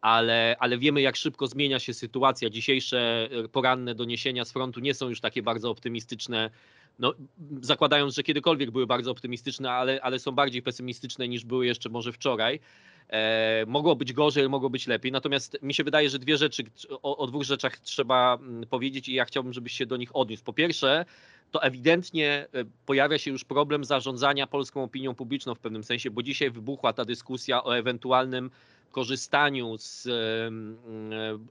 Ale, 0.00 0.56
ale 0.58 0.78
wiemy, 0.78 1.00
jak 1.00 1.16
szybko 1.16 1.46
zmienia 1.46 1.78
się 1.78 1.94
sytuacja. 1.94 2.50
Dzisiejsze 2.50 3.28
poranne 3.52 3.94
doniesienia 3.94 4.44
z 4.44 4.52
frontu 4.52 4.80
nie 4.80 4.94
są 4.94 5.08
już 5.08 5.20
takie 5.20 5.42
bardzo 5.42 5.70
optymistyczne 5.70 6.50
no, 6.98 7.14
zakładając, 7.60 8.14
że 8.14 8.22
kiedykolwiek 8.22 8.70
były 8.70 8.86
bardzo 8.86 9.10
optymistyczne, 9.10 9.72
ale, 9.72 10.02
ale 10.02 10.18
są 10.18 10.32
bardziej 10.32 10.62
pesymistyczne 10.62 11.28
niż 11.28 11.44
były 11.44 11.66
jeszcze 11.66 11.88
może 11.88 12.12
wczoraj. 12.12 12.60
E, 13.08 13.64
mogło 13.66 13.96
być 13.96 14.12
gorzej, 14.12 14.48
mogło 14.48 14.70
być 14.70 14.86
lepiej. 14.86 15.12
Natomiast 15.12 15.58
mi 15.62 15.74
się 15.74 15.84
wydaje, 15.84 16.10
że 16.10 16.18
dwie 16.18 16.36
rzeczy, 16.36 16.64
o, 17.02 17.16
o, 17.16 17.26
dwóch 17.26 17.42
rzeczach 17.42 17.78
trzeba 17.78 18.38
mm, 18.40 18.66
powiedzieć 18.66 19.08
i 19.08 19.14
ja 19.14 19.24
chciałbym, 19.24 19.52
żebyś 19.52 19.72
się 19.72 19.86
do 19.86 19.96
nich 19.96 20.16
odniósł. 20.16 20.44
Po 20.44 20.52
pierwsze, 20.52 21.04
to 21.50 21.62
ewidentnie 21.62 22.46
e, 22.52 22.64
pojawia 22.86 23.18
się 23.18 23.30
już 23.30 23.44
problem 23.44 23.84
zarządzania 23.84 24.46
polską 24.46 24.82
opinią 24.82 25.14
publiczną 25.14 25.54
w 25.54 25.58
pewnym 25.58 25.84
sensie, 25.84 26.10
bo 26.10 26.22
dzisiaj 26.22 26.50
wybuchła 26.50 26.92
ta 26.92 27.04
dyskusja 27.04 27.64
o 27.64 27.78
ewentualnym 27.78 28.50
korzystaniu 28.94 29.78
z 29.78 30.08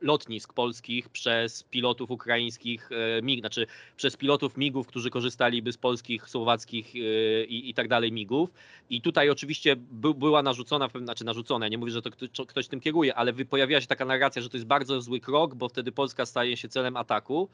lotnisk 0.02 0.54
polskich 0.54 1.10
przez 1.10 1.64
pilotów 1.64 2.12
ukraińskich 2.12 2.90
MIG, 3.24 3.40
znaczy 3.40 3.68
przez 3.98 4.18
pilotów 4.18 4.58
MIGów, 4.58 4.88
którzy 4.88 5.10
korzystaliby 5.10 5.72
z 5.72 5.78
polskich, 5.78 6.30
słowackich 6.30 6.96
i, 6.96 7.70
i 7.70 7.74
tak 7.74 7.88
dalej 7.88 8.12
MIGów. 8.12 8.50
I 8.90 9.02
tutaj 9.02 9.30
oczywiście 9.30 9.76
by, 9.76 10.14
była 10.14 10.44
narzucona, 10.44 10.90
znaczy 11.04 11.26
narzucona, 11.26 11.66
ja 11.66 11.70
nie 11.70 11.78
mówię, 11.78 11.92
że 11.92 12.02
to 12.02 12.12
ktoś 12.46 12.68
tym 12.68 12.80
kieruje, 12.80 13.16
ale 13.16 13.34
pojawiła 13.34 13.82
się 13.82 13.88
taka 13.88 14.06
narracja, 14.06 14.42
że 14.42 14.50
to 14.50 14.58
jest 14.58 14.68
bardzo 14.68 15.02
zły 15.02 15.20
krok, 15.20 15.56
bo 15.56 15.70
wtedy 15.70 15.92
Polska 15.92 16.26
staje 16.26 16.58
się 16.58 16.70
celem 16.70 16.98
ataku. 16.98 17.50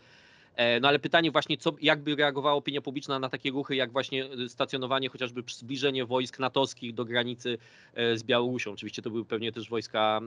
E, 0.56 0.80
no 0.80 0.88
ale 0.88 1.00
pytanie 1.00 1.32
właśnie, 1.32 1.58
co, 1.58 1.74
jakby 1.82 2.16
reagowała 2.16 2.56
opinia 2.56 2.82
publiczna 2.82 3.20
na 3.20 3.30
takie 3.30 3.52
ruchy, 3.52 3.76
jak 3.76 3.92
właśnie 3.92 4.26
e, 4.26 4.50
stacjonowanie, 4.50 5.10
chociażby 5.10 5.44
zbliżenie 5.48 6.06
wojsk 6.06 6.40
natowskich 6.40 6.94
do 6.94 7.06
granicy 7.06 7.58
e, 7.94 8.18
z 8.18 8.24
Białorusią. 8.24 8.72
Oczywiście 8.72 9.02
to 9.02 9.10
były 9.10 9.26
pewnie 9.26 9.52
też 9.52 9.70
wojska, 9.70 10.22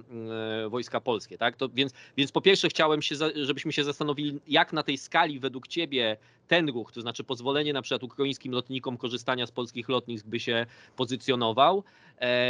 wojska 0.68 1.00
polskie, 1.00 1.38
tak? 1.38 1.56
To 1.56 1.68
więc, 1.68 1.92
więc 2.16 2.32
po 2.32 2.40
pierwsze 2.40 2.68
chciałem 2.68 3.02
się, 3.02 3.14
żebyśmy 3.34 3.72
się 3.72 3.84
zastanowili, 3.84 4.40
jak 4.48 4.72
na 4.72 4.82
tej 4.82 4.98
skali 4.98 5.40
według 5.40 5.68
Ciebie 5.68 6.16
ten 6.48 6.68
ruch, 6.68 6.92
to 6.92 7.00
znaczy 7.00 7.24
pozwolenie 7.24 7.72
na 7.72 7.82
przykład 7.82 8.02
ukraińskim 8.02 8.52
lotnikom 8.52 8.96
korzystania 8.96 9.46
z 9.46 9.50
polskich 9.50 9.88
lotnisk 9.88 10.26
by 10.26 10.40
się 10.40 10.66
pozycjonował, 10.96 11.84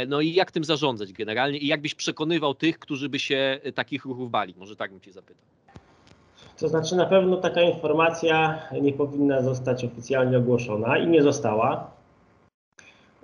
no 0.07 0.21
i 0.21 0.33
jak 0.33 0.51
tym 0.51 0.63
zarządzać 0.63 1.13
generalnie 1.13 1.57
i 1.57 1.67
jak 1.67 1.81
byś 1.81 1.95
przekonywał 1.95 2.55
tych, 2.55 2.79
którzy 2.79 3.09
by 3.09 3.19
się 3.19 3.59
takich 3.75 4.05
ruchów 4.05 4.31
bali? 4.31 4.53
Może 4.57 4.75
tak 4.75 4.91
bym 4.91 5.01
Cię 5.01 5.11
zapytał. 5.11 5.62
To 6.59 6.67
znaczy 6.67 6.95
na 6.95 7.05
pewno 7.05 7.37
taka 7.37 7.61
informacja 7.61 8.59
nie 8.81 8.93
powinna 8.93 9.41
zostać 9.41 9.85
oficjalnie 9.85 10.37
ogłoszona 10.37 10.97
i 10.97 11.07
nie 11.07 11.23
została. 11.23 11.91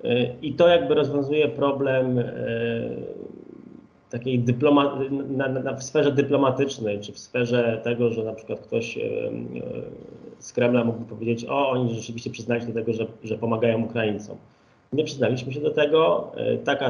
Y, 0.05 0.35
I 0.41 0.53
to 0.53 0.67
jakby 0.67 0.93
rozwiązuje 0.93 1.47
problem 1.47 2.17
y, 2.19 3.03
takiej 4.09 4.39
dyploma, 4.39 4.99
na, 5.29 5.47
na, 5.47 5.73
w 5.73 5.83
sferze 5.83 6.11
dyplomatycznej, 6.11 6.99
czy 6.99 7.13
w 7.13 7.19
sferze 7.19 7.81
tego, 7.83 8.09
że 8.09 8.23
na 8.23 8.33
przykład 8.33 8.59
ktoś 8.59 8.97
y, 8.97 9.01
z 10.39 10.53
Kremla 10.53 10.83
mógłby 10.83 11.05
powiedzieć, 11.05 11.45
o 11.45 11.69
oni 11.69 11.95
rzeczywiście 11.95 12.29
przyznali 12.29 12.61
się 12.61 12.67
do 12.67 12.73
tego, 12.73 12.93
że, 12.93 13.05
że 13.23 13.37
pomagają 13.37 13.83
Ukraińcom. 13.83 14.37
Nie 14.93 15.03
przyznaliśmy 15.03 15.53
się 15.53 15.59
do 15.59 15.71
tego, 15.71 16.31
taka, 16.63 16.89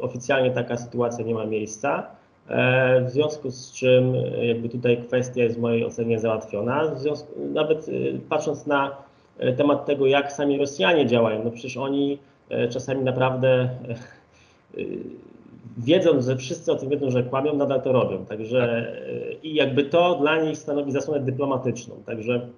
oficjalnie 0.00 0.50
taka 0.50 0.76
sytuacja 0.76 1.24
nie 1.24 1.34
ma 1.34 1.46
miejsca. 1.46 2.06
E, 2.50 3.04
w 3.04 3.10
związku 3.10 3.50
z 3.50 3.72
czym 3.72 4.14
e, 4.14 4.46
jakby 4.46 4.68
tutaj 4.68 5.02
kwestia 5.02 5.42
jest 5.42 5.56
w 5.56 5.60
mojej 5.60 5.84
ocenie 5.84 6.18
załatwiona. 6.18 6.94
W 6.94 6.98
związku, 6.98 7.32
nawet 7.52 7.88
e, 7.88 7.92
patrząc 8.28 8.66
na 8.66 8.96
temat 9.56 9.86
tego, 9.86 10.06
jak 10.06 10.32
sami 10.32 10.58
Rosjanie 10.58 11.06
działają, 11.06 11.44
no 11.44 11.50
przecież 11.50 11.76
oni 11.76 12.18
czasami 12.70 13.04
naprawdę 13.04 13.68
wiedząc, 15.78 16.26
że 16.26 16.36
wszyscy 16.36 16.72
o 16.72 16.74
tym 16.74 16.88
wiedzą, 16.88 17.10
że 17.10 17.22
kłamią, 17.22 17.56
nadal 17.56 17.82
to 17.82 17.92
robią. 17.92 18.26
Także 18.26 18.92
i 19.42 19.54
jakby 19.54 19.84
to 19.84 20.14
dla 20.14 20.42
nich 20.42 20.58
stanowi 20.58 20.92
zasłonę 20.92 21.20
dyplomatyczną. 21.20 22.02
Także 22.06 22.48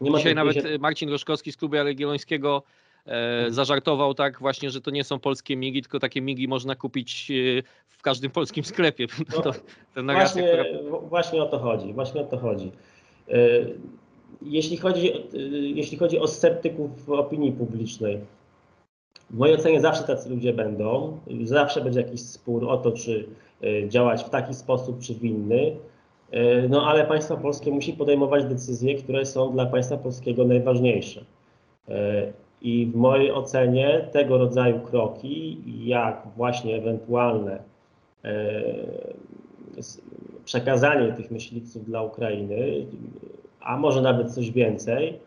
nie 0.00 0.10
ma 0.10 0.18
Dzisiaj 0.18 0.34
nawet 0.34 0.54
się... 0.54 0.78
Marcin 0.80 1.10
Roszkowski 1.10 1.52
z 1.52 1.56
klubu 1.56 1.76
Jagiellońskiego 1.76 2.62
zażartował 3.48 4.14
tak 4.14 4.40
właśnie, 4.40 4.70
że 4.70 4.80
to 4.80 4.90
nie 4.90 5.04
są 5.04 5.18
polskie 5.18 5.56
migi, 5.56 5.82
tylko 5.82 5.98
takie 5.98 6.20
migi 6.20 6.48
można 6.48 6.74
kupić 6.74 7.30
e, 7.30 7.62
w 7.98 8.02
każdym 8.02 8.30
polskim 8.30 8.64
sklepie. 8.64 9.06
No, 9.36 9.42
to, 9.42 9.52
to 9.94 10.02
narracja, 10.02 10.42
właśnie, 10.42 10.64
która... 10.74 10.98
właśnie 11.00 11.42
o 11.42 11.46
to 11.46 11.58
chodzi, 11.58 11.92
właśnie 11.92 12.20
o 12.20 12.24
to 12.24 12.38
chodzi. 12.38 12.72
E, 13.28 13.34
jeśli 14.42 14.76
chodzi, 14.76 15.12
e, 15.12 15.38
jeśli 15.74 15.98
chodzi 15.98 16.18
o 16.18 16.26
sceptyków 16.26 17.04
w 17.04 17.10
opinii 17.10 17.52
publicznej, 17.52 18.20
w 19.30 19.38
mojej 19.38 19.56
ocenie 19.56 19.80
zawsze 19.80 20.02
tacy 20.02 20.30
ludzie 20.30 20.52
będą. 20.52 21.18
Zawsze 21.44 21.80
będzie 21.80 22.00
jakiś 22.00 22.20
spór 22.20 22.68
o 22.68 22.76
to, 22.76 22.92
czy 22.92 23.26
e, 23.62 23.88
działać 23.88 24.24
w 24.24 24.30
taki 24.30 24.54
sposób, 24.54 25.00
czy 25.00 25.14
w 25.14 25.24
inny. 25.24 25.76
No 26.68 26.86
ale 26.86 27.06
państwo 27.06 27.36
polskie 27.36 27.70
musi 27.70 27.92
podejmować 27.92 28.44
decyzje, 28.44 28.94
które 28.94 29.26
są 29.26 29.52
dla 29.52 29.66
państwa 29.66 29.96
polskiego 29.96 30.44
najważniejsze. 30.44 31.24
I 32.62 32.86
w 32.86 32.96
mojej 32.96 33.32
ocenie 33.32 34.08
tego 34.12 34.38
rodzaju 34.38 34.80
kroki, 34.80 35.62
jak 35.66 36.28
właśnie 36.36 36.76
ewentualne 36.76 37.58
e, 38.24 38.62
przekazanie 40.44 41.12
tych 41.12 41.30
myśliwców 41.30 41.84
dla 41.84 42.02
Ukrainy, 42.02 42.86
a 43.60 43.76
może 43.76 44.02
nawet 44.02 44.34
coś 44.34 44.50
więcej, 44.50 45.18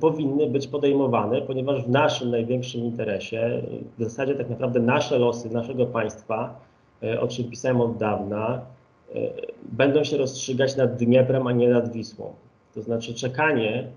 powinny 0.00 0.50
być 0.50 0.66
podejmowane, 0.66 1.42
ponieważ 1.42 1.84
w 1.84 1.88
naszym 1.88 2.30
największym 2.30 2.80
interesie, 2.80 3.62
w 3.98 4.04
zasadzie 4.04 4.34
tak 4.34 4.50
naprawdę 4.50 4.80
nasze 4.80 5.18
losy 5.18 5.50
naszego 5.50 5.86
państwa, 5.86 6.60
e, 7.02 7.20
o 7.20 7.28
czym 7.28 7.50
pisałem 7.50 7.80
od 7.80 7.96
dawna, 7.96 8.60
e, 9.14 9.18
będą 9.62 10.04
się 10.04 10.16
rozstrzygać 10.16 10.76
nad 10.76 10.96
Dnieprem, 10.96 11.46
a 11.46 11.52
nie 11.52 11.68
nad 11.68 11.92
Wisłą. 11.92 12.32
To 12.74 12.82
znaczy 12.82 13.14
czekanie 13.14 13.88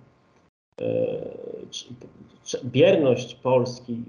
bierność 2.66 3.36
Polski 3.36 4.04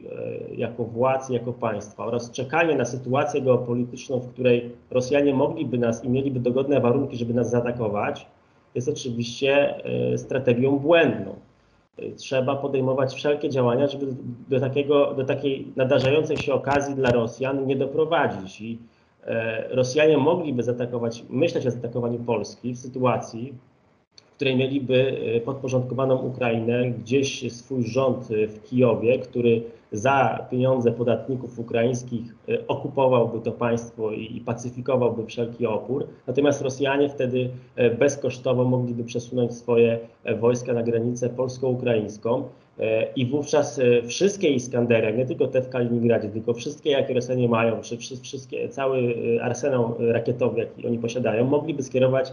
e, 0.50 0.54
jako 0.54 0.84
władz, 0.84 1.30
jako 1.30 1.52
państwa 1.52 2.06
oraz 2.06 2.30
czekanie 2.30 2.74
na 2.74 2.84
sytuację 2.84 3.42
geopolityczną, 3.42 4.18
w 4.18 4.28
której 4.28 4.70
Rosjanie 4.90 5.34
mogliby 5.34 5.78
nas 5.78 6.04
i 6.04 6.08
mieliby 6.08 6.40
dogodne 6.40 6.80
warunki, 6.80 7.16
żeby 7.16 7.34
nas 7.34 7.50
zaatakować, 7.50 8.26
jest 8.74 8.88
oczywiście 8.88 9.84
e, 9.84 10.18
strategią 10.18 10.78
błędną. 10.78 11.34
E, 11.98 12.10
trzeba 12.10 12.56
podejmować 12.56 13.14
wszelkie 13.14 13.48
działania, 13.48 13.86
żeby 13.86 14.06
do, 14.48 14.60
takiego, 14.60 15.14
do 15.14 15.24
takiej 15.24 15.66
nadarzającej 15.76 16.36
się 16.36 16.54
okazji 16.54 16.94
dla 16.94 17.10
Rosjan 17.10 17.66
nie 17.66 17.76
doprowadzić. 17.76 18.60
I 18.60 18.78
Rosjanie 19.70 20.18
mogliby 20.18 20.62
zaatakować, 20.62 21.24
myśleć 21.30 21.66
o 21.66 21.70
zaatakowaniu 21.70 22.18
Polski 22.18 22.72
w 22.74 22.78
sytuacji, 22.78 23.54
której 24.42 24.56
mieliby 24.56 25.16
e, 25.36 25.40
podporządkowaną 25.40 26.16
Ukrainę, 26.16 26.90
gdzieś 26.90 27.52
swój 27.52 27.84
rząd 27.84 28.30
e, 28.30 28.46
w 28.46 28.62
Kijowie, 28.62 29.18
który 29.18 29.62
za 29.92 30.46
pieniądze 30.50 30.92
podatników 30.92 31.58
ukraińskich 31.58 32.34
e, 32.48 32.66
okupowałby 32.66 33.40
to 33.40 33.52
państwo 33.52 34.12
i 34.12 34.42
pacyfikowałby 34.46 35.26
wszelki 35.26 35.66
opór. 35.66 36.06
Natomiast 36.26 36.62
Rosjanie 36.62 37.08
wtedy 37.08 37.50
bezkosztowo 37.98 38.64
mogliby 38.64 39.04
przesunąć 39.04 39.54
swoje 39.54 39.98
wojska 40.40 40.72
na 40.72 40.82
granicę 40.82 41.28
polsko-ukraińską. 41.28 42.42
I 43.16 43.26
wówczas 43.26 43.80
wszystkie 44.06 44.48
Iskandery, 44.48 45.12
nie 45.12 45.26
tylko 45.26 45.46
te 45.46 45.62
w 45.62 45.68
Kaliningradzie, 45.68 46.28
tylko 46.28 46.54
wszystkie, 46.54 46.90
jakie 46.90 47.14
Rosjanie 47.14 47.48
mają, 47.48 47.80
czy 47.80 47.96
wszystkie, 48.22 48.68
cały 48.68 49.14
arsenał 49.42 49.94
rakietowy, 49.98 50.60
jaki 50.60 50.86
oni 50.86 50.98
posiadają, 50.98 51.44
mogliby 51.44 51.82
skierować 51.82 52.32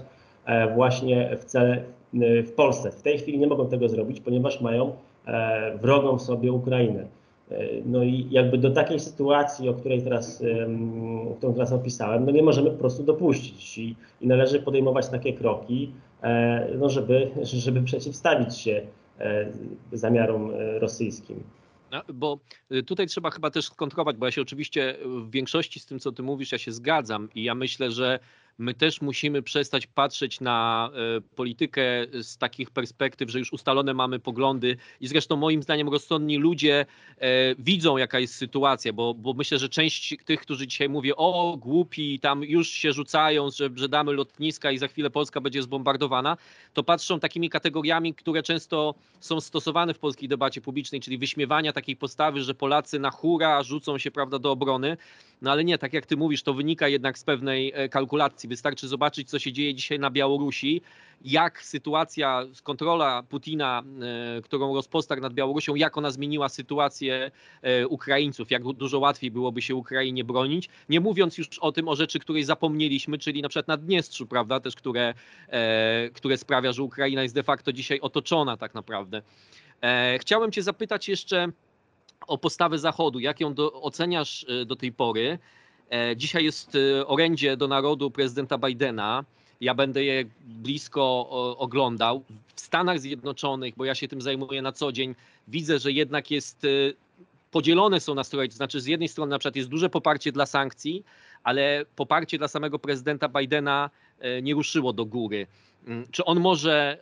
właśnie 0.75 1.37
w 1.37 1.45
cele 1.45 1.83
w 2.13 2.51
Polsce. 2.55 2.91
W 2.91 3.01
tej 3.01 3.17
chwili 3.17 3.39
nie 3.39 3.47
mogą 3.47 3.67
tego 3.67 3.89
zrobić, 3.89 4.19
ponieważ 4.19 4.61
mają 4.61 4.93
e, 5.27 5.77
wrogą 5.77 6.19
sobie 6.19 6.51
Ukrainę. 6.51 7.07
E, 7.51 7.57
no 7.85 8.03
i 8.03 8.27
jakby 8.31 8.57
do 8.57 8.71
takiej 8.71 8.99
sytuacji, 8.99 9.69
o 9.69 9.73
której 9.73 10.01
teraz, 10.01 10.43
którą 11.37 11.53
teraz 11.53 11.73
opisałem, 11.73 12.25
no 12.25 12.31
nie 12.31 12.43
możemy 12.43 12.71
po 12.71 12.77
prostu 12.77 13.03
dopuścić 13.03 13.77
i, 13.77 13.95
i 14.21 14.27
należy 14.27 14.59
podejmować 14.59 15.09
takie 15.09 15.33
kroki, 15.33 15.91
e, 16.21 16.67
no 16.77 16.89
żeby, 16.89 17.31
żeby 17.43 17.81
przeciwstawić 17.81 18.57
się 18.57 18.81
zamiarom 19.91 20.51
rosyjskim. 20.79 21.43
No, 21.91 22.01
bo 22.13 22.39
tutaj 22.85 23.07
trzeba 23.07 23.31
chyba 23.31 23.51
też 23.51 23.65
skontrować, 23.65 24.17
bo 24.17 24.25
ja 24.25 24.31
się 24.31 24.41
oczywiście 24.41 24.95
w 25.05 25.31
większości 25.31 25.79
z 25.79 25.85
tym, 25.85 25.99
co 25.99 26.11
ty 26.11 26.23
mówisz, 26.23 26.51
ja 26.51 26.57
się 26.57 26.71
zgadzam 26.71 27.29
i 27.35 27.43
ja 27.43 27.55
myślę, 27.55 27.91
że 27.91 28.19
my 28.59 28.73
też 28.73 29.01
musimy 29.01 29.41
przestać 29.41 29.87
patrzeć 29.87 30.41
na 30.41 30.89
e, 30.93 31.21
politykę 31.35 31.81
z 32.21 32.37
takich 32.37 32.69
perspektyw, 32.69 33.29
że 33.29 33.39
już 33.39 33.53
ustalone 33.53 33.93
mamy 33.93 34.19
poglądy 34.19 34.77
i 35.01 35.07
zresztą 35.07 35.35
moim 35.35 35.63
zdaniem 35.63 35.89
rozsądni 35.89 36.37
ludzie 36.37 36.85
e, 37.17 37.55
widzą 37.55 37.97
jaka 37.97 38.19
jest 38.19 38.35
sytuacja, 38.35 38.93
bo, 38.93 39.13
bo 39.13 39.33
myślę, 39.33 39.59
że 39.59 39.69
część 39.69 40.15
tych, 40.25 40.41
którzy 40.41 40.67
dzisiaj 40.67 40.89
mówią, 40.89 41.13
o 41.17 41.57
głupi, 41.57 42.19
tam 42.19 42.43
już 42.43 42.69
się 42.69 42.93
rzucają, 42.93 43.49
że, 43.51 43.69
że 43.75 43.89
damy 43.89 44.13
lotniska 44.13 44.71
i 44.71 44.77
za 44.77 44.87
chwilę 44.87 45.09
Polska 45.09 45.41
będzie 45.41 45.63
zbombardowana, 45.63 46.37
to 46.73 46.83
patrzą 46.83 47.19
takimi 47.19 47.49
kategoriami, 47.49 48.13
które 48.13 48.43
często 48.43 48.95
są 49.19 49.41
stosowane 49.41 49.93
w 49.93 49.99
polskiej 49.99 50.29
debacie 50.29 50.61
publicznej, 50.61 51.01
czyli 51.01 51.17
wyśmiewania 51.17 51.73
takiej 51.73 51.95
postawy, 51.95 52.41
że 52.41 52.53
Polacy 52.53 52.99
na 52.99 53.11
hura 53.11 53.63
rzucą 53.63 53.97
się 53.97 54.11
prawda, 54.11 54.39
do 54.39 54.51
obrony. 54.51 54.97
No 55.41 55.51
ale 55.51 55.63
nie, 55.63 55.77
tak 55.77 55.93
jak 55.93 56.05
ty 56.05 56.17
mówisz, 56.17 56.43
to 56.43 56.53
wynika 56.53 56.87
jednak 56.87 57.17
z 57.17 57.23
pewnej 57.23 57.71
e, 57.75 57.89
kalkulacji. 57.89 58.48
Wystarczy 58.49 58.87
zobaczyć, 58.87 59.29
co 59.29 59.39
się 59.39 59.53
dzieje 59.53 59.75
dzisiaj 59.75 59.99
na 59.99 60.09
Białorusi, 60.09 60.81
jak 61.21 61.63
sytuacja, 61.63 62.43
kontrola 62.63 63.23
Putina, 63.23 63.83
e, 64.37 64.41
którą 64.41 64.75
rozpostarł 64.75 65.21
nad 65.21 65.33
Białorusią, 65.33 65.75
jak 65.75 65.97
ona 65.97 66.11
zmieniła 66.11 66.49
sytuację 66.49 67.31
e, 67.61 67.87
Ukraińców, 67.87 68.51
jak 68.51 68.63
dużo 68.63 68.99
łatwiej 68.99 69.31
byłoby 69.31 69.61
się 69.61 69.75
Ukrainie 69.75 70.23
bronić. 70.23 70.69
Nie 70.89 70.99
mówiąc 70.99 71.37
już 71.37 71.59
o 71.59 71.71
tym, 71.71 71.87
o 71.87 71.95
rzeczy, 71.95 72.19
której 72.19 72.43
zapomnieliśmy, 72.43 73.17
czyli 73.17 73.41
na 73.41 73.49
przykład 73.49 73.67
na 73.67 73.77
Dniestrzu, 73.77 74.27
prawda, 74.27 74.59
też 74.59 74.75
które, 74.75 75.13
które 76.13 76.37
sprawia, 76.37 76.71
że 76.71 76.83
Ukraina 76.83 77.23
jest 77.23 77.35
de 77.35 77.43
facto 77.43 77.73
dzisiaj 77.73 77.99
otoczona 77.99 78.57
tak 78.57 78.73
naprawdę. 78.73 79.21
Chciałem 80.19 80.51
cię 80.51 80.63
zapytać 80.63 81.09
jeszcze 81.09 81.47
o 82.27 82.37
postawę 82.37 82.79
Zachodu. 82.79 83.19
Jak 83.19 83.39
ją 83.39 83.53
do, 83.53 83.73
oceniasz 83.73 84.45
e, 84.49 84.65
do 84.65 84.75
tej 84.75 84.91
pory? 84.91 85.39
E, 85.91 86.17
dzisiaj 86.17 86.43
jest 86.43 86.75
e, 86.75 87.07
orędzie 87.07 87.57
do 87.57 87.67
narodu 87.67 88.11
prezydenta 88.11 88.57
Bidena. 88.57 89.25
Ja 89.61 89.73
będę 89.73 90.03
je 90.03 90.25
blisko 90.45 91.29
oglądał. 91.57 92.23
W 92.55 92.61
Stanach 92.61 92.99
Zjednoczonych, 92.99 93.73
bo 93.77 93.85
ja 93.85 93.95
się 93.95 94.07
tym 94.07 94.21
zajmuję 94.21 94.61
na 94.61 94.71
co 94.71 94.91
dzień, 94.91 95.15
widzę, 95.47 95.79
że 95.79 95.91
jednak 95.91 96.31
jest 96.31 96.67
podzielone 97.51 97.99
są 97.99 98.15
nastroje. 98.15 98.49
To 98.49 98.55
znaczy, 98.55 98.81
z 98.81 98.85
jednej 98.85 99.09
strony 99.09 99.29
na 99.29 99.39
przykład 99.39 99.55
jest 99.55 99.69
duże 99.69 99.89
poparcie 99.89 100.31
dla 100.31 100.45
sankcji, 100.45 101.03
ale 101.43 101.85
poparcie 101.95 102.37
dla 102.37 102.47
samego 102.47 102.79
prezydenta 102.79 103.29
Bidena 103.29 103.89
nie 104.41 104.53
ruszyło 104.53 104.93
do 104.93 105.05
góry. 105.05 105.47
Mm, 105.87 106.07
czy 106.11 106.25
on 106.25 106.39
może 106.39 106.97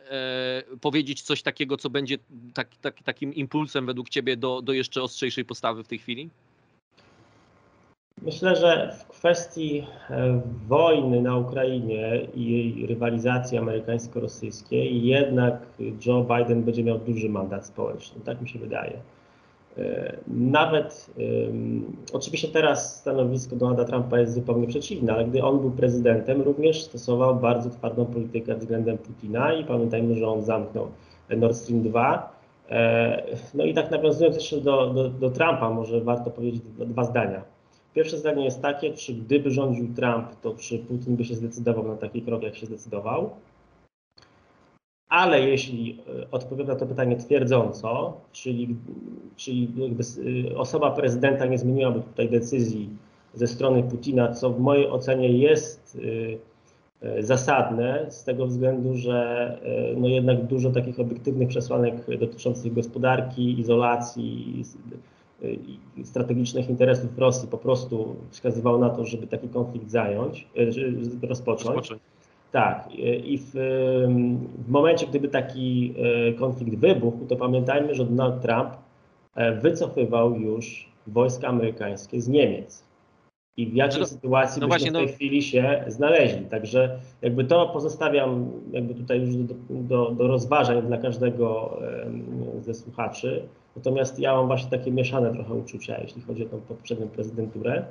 e, 0.72 0.76
powiedzieć 0.76 1.22
coś 1.22 1.42
takiego, 1.42 1.76
co 1.76 1.90
będzie 1.90 2.18
tak, 2.54 2.68
tak, 2.80 3.02
takim 3.02 3.34
impulsem 3.34 3.86
według 3.86 4.08
Ciebie 4.08 4.36
do, 4.36 4.62
do 4.62 4.72
jeszcze 4.72 5.02
ostrzejszej 5.02 5.44
postawy 5.44 5.84
w 5.84 5.88
tej 5.88 5.98
chwili? 5.98 6.28
Myślę, 8.22 8.56
że 8.56 8.92
w 8.98 9.06
kwestii 9.08 9.86
e, 10.10 10.40
wojny 10.68 11.22
na 11.22 11.36
Ukrainie 11.36 12.20
i 12.34 12.50
jej 12.50 12.86
rywalizacji 12.86 13.58
amerykańsko-rosyjskiej 13.58 15.02
jednak 15.02 15.66
Joe 16.06 16.24
Biden 16.24 16.62
będzie 16.62 16.84
miał 16.84 16.98
duży 16.98 17.28
mandat 17.28 17.66
społeczny. 17.66 18.20
Tak 18.24 18.40
mi 18.40 18.48
się 18.48 18.58
wydaje. 18.58 18.92
E, 19.78 20.16
nawet 20.28 21.10
oczywiście 22.12 22.48
teraz 22.48 23.00
stanowisko 23.00 23.56
Donalda 23.56 23.84
Trumpa 23.84 24.18
jest 24.18 24.34
zupełnie 24.34 24.66
przeciwne, 24.66 25.12
ale 25.12 25.24
gdy 25.24 25.42
on 25.42 25.60
był 25.60 25.70
prezydentem, 25.70 26.42
również 26.42 26.82
stosował 26.82 27.36
bardzo 27.36 27.70
twardą 27.70 28.06
politykę 28.06 28.56
względem 28.56 28.98
Putina 28.98 29.52
i 29.52 29.64
pamiętajmy, 29.64 30.14
że 30.14 30.28
on 30.28 30.42
zamknął 30.42 30.88
Nord 31.36 31.56
Stream 31.56 31.82
2. 31.82 32.32
E, 32.70 33.22
no 33.54 33.64
i 33.64 33.74
tak 33.74 33.90
nawiązując 33.90 34.36
jeszcze 34.36 34.60
do, 34.60 34.86
do, 34.86 35.08
do 35.08 35.30
Trumpa, 35.30 35.70
może 35.70 36.00
warto 36.00 36.30
powiedzieć 36.30 36.62
dwa 36.78 37.04
zdania. 37.04 37.57
Pierwsze 37.98 38.18
zdanie 38.18 38.44
jest 38.44 38.62
takie, 38.62 38.92
czy 38.94 39.14
gdyby 39.14 39.50
rządził 39.50 39.94
Trump, 39.94 40.26
to 40.42 40.54
czy 40.54 40.78
Putin 40.78 41.16
by 41.16 41.24
się 41.24 41.34
zdecydował 41.34 41.88
na 41.88 41.96
taki 41.96 42.22
krok, 42.22 42.42
jak 42.42 42.56
się 42.56 42.66
zdecydował? 42.66 43.30
Ale 45.08 45.40
jeśli 45.40 45.98
e, 46.22 46.30
odpowiem 46.30 46.66
na 46.66 46.76
to 46.76 46.86
pytanie 46.86 47.16
twierdząco, 47.16 48.20
czyli, 48.32 48.76
czyli 49.36 49.68
y, 50.50 50.58
osoba 50.58 50.90
prezydenta 50.90 51.46
nie 51.46 51.58
zmieniłaby 51.58 52.00
tutaj 52.00 52.28
decyzji 52.28 52.88
ze 53.34 53.46
strony 53.46 53.82
Putina, 53.82 54.32
co 54.32 54.50
w 54.50 54.60
mojej 54.60 54.88
ocenie 54.88 55.28
jest 55.28 55.98
e, 57.02 57.22
zasadne 57.22 58.06
z 58.08 58.24
tego 58.24 58.46
względu, 58.46 58.94
że 58.94 59.58
e, 59.62 60.00
no 60.00 60.08
jednak 60.08 60.46
dużo 60.46 60.70
takich 60.70 61.00
obiektywnych 61.00 61.48
przesłanek 61.48 62.18
dotyczących 62.18 62.74
gospodarki, 62.74 63.60
izolacji 63.60 64.64
strategicznych 66.04 66.70
interesów 66.70 67.18
Rosji 67.18 67.48
po 67.48 67.58
prostu 67.58 68.16
wskazywało 68.30 68.78
na 68.78 68.90
to, 68.90 69.04
żeby 69.04 69.26
taki 69.26 69.48
konflikt 69.48 69.90
zająć, 69.90 70.46
rozpocząć. 71.22 71.66
rozpocząć. 71.66 72.02
Tak, 72.52 72.88
i 73.24 73.38
w, 73.38 73.50
w, 74.66 74.70
momencie, 74.70 75.06
gdyby 75.06 75.28
taki 75.28 75.94
e, 76.28 76.32
konflikt 76.32 76.78
wybuchł, 76.78 77.26
to 77.26 77.36
pamiętajmy, 77.36 77.94
że 77.94 78.04
Donald 78.04 78.42
Trump 78.42 78.70
e, 79.34 79.54
wycofywał 79.54 80.40
już 80.40 80.88
wojska 81.06 81.48
amerykańskie 81.48 82.20
z 82.20 82.28
Niemiec. 82.28 82.87
I 83.58 83.66
w 83.66 83.74
jakiej 83.74 84.00
no, 84.00 84.06
sytuacji 84.06 84.60
no 84.60 84.68
byśmy 84.68 84.90
w 84.90 84.92
tej 84.92 85.06
no... 85.06 85.12
chwili 85.12 85.42
się 85.42 85.84
znaleźli. 85.86 86.46
Także 86.46 86.98
jakby 87.22 87.44
to 87.44 87.68
pozostawiam 87.68 88.50
jakby 88.70 88.94
tutaj 88.94 89.20
już 89.20 89.36
do, 89.36 89.54
do, 89.70 90.10
do 90.10 90.28
rozważań 90.28 90.82
dla 90.82 90.98
każdego 90.98 91.78
ze 92.60 92.74
słuchaczy. 92.74 93.42
Natomiast 93.76 94.18
ja 94.18 94.34
mam 94.34 94.46
właśnie 94.46 94.70
takie 94.70 94.90
mieszane 94.90 95.32
trochę 95.32 95.54
uczucia, 95.54 96.00
jeśli 96.02 96.22
chodzi 96.22 96.46
o 96.46 96.48
tą 96.48 96.60
poprzednią 96.60 97.08
prezydenturę. 97.08 97.84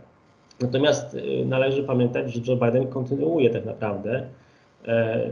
Natomiast 0.62 1.14
y, 1.14 1.46
należy 1.46 1.84
pamiętać, 1.84 2.34
że 2.34 2.42
Joe 2.48 2.56
Biden 2.56 2.88
kontynuuje 2.88 3.50
tak 3.50 3.66
naprawdę 3.66 4.28
E, 4.88 5.30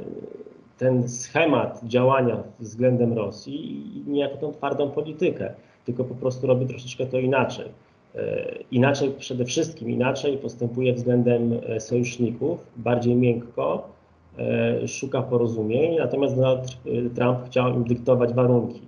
ten 0.77 1.09
schemat 1.09 1.81
działania 1.83 2.43
względem 2.59 3.13
Rosji 3.13 3.87
i 3.97 4.09
niejako 4.09 4.37
tą 4.37 4.51
twardą 4.51 4.91
politykę, 4.91 5.53
tylko 5.85 6.03
po 6.03 6.15
prostu 6.15 6.47
robi 6.47 6.65
troszeczkę 6.65 7.05
to 7.05 7.19
inaczej. 7.19 7.65
E, 8.15 8.55
inaczej, 8.71 9.11
przede 9.17 9.45
wszystkim 9.45 9.89
inaczej 9.89 10.37
postępuje 10.37 10.93
względem 10.93 11.59
e, 11.67 11.79
sojuszników, 11.79 12.67
bardziej 12.77 13.15
miękko, 13.15 13.95
szuka 14.87 15.21
porozumień, 15.21 15.97
natomiast 15.97 16.35
Donald 16.35 16.77
Trump 17.15 17.45
chciał 17.45 17.73
im 17.73 17.83
dyktować 17.83 18.33
warunki. 18.33 18.81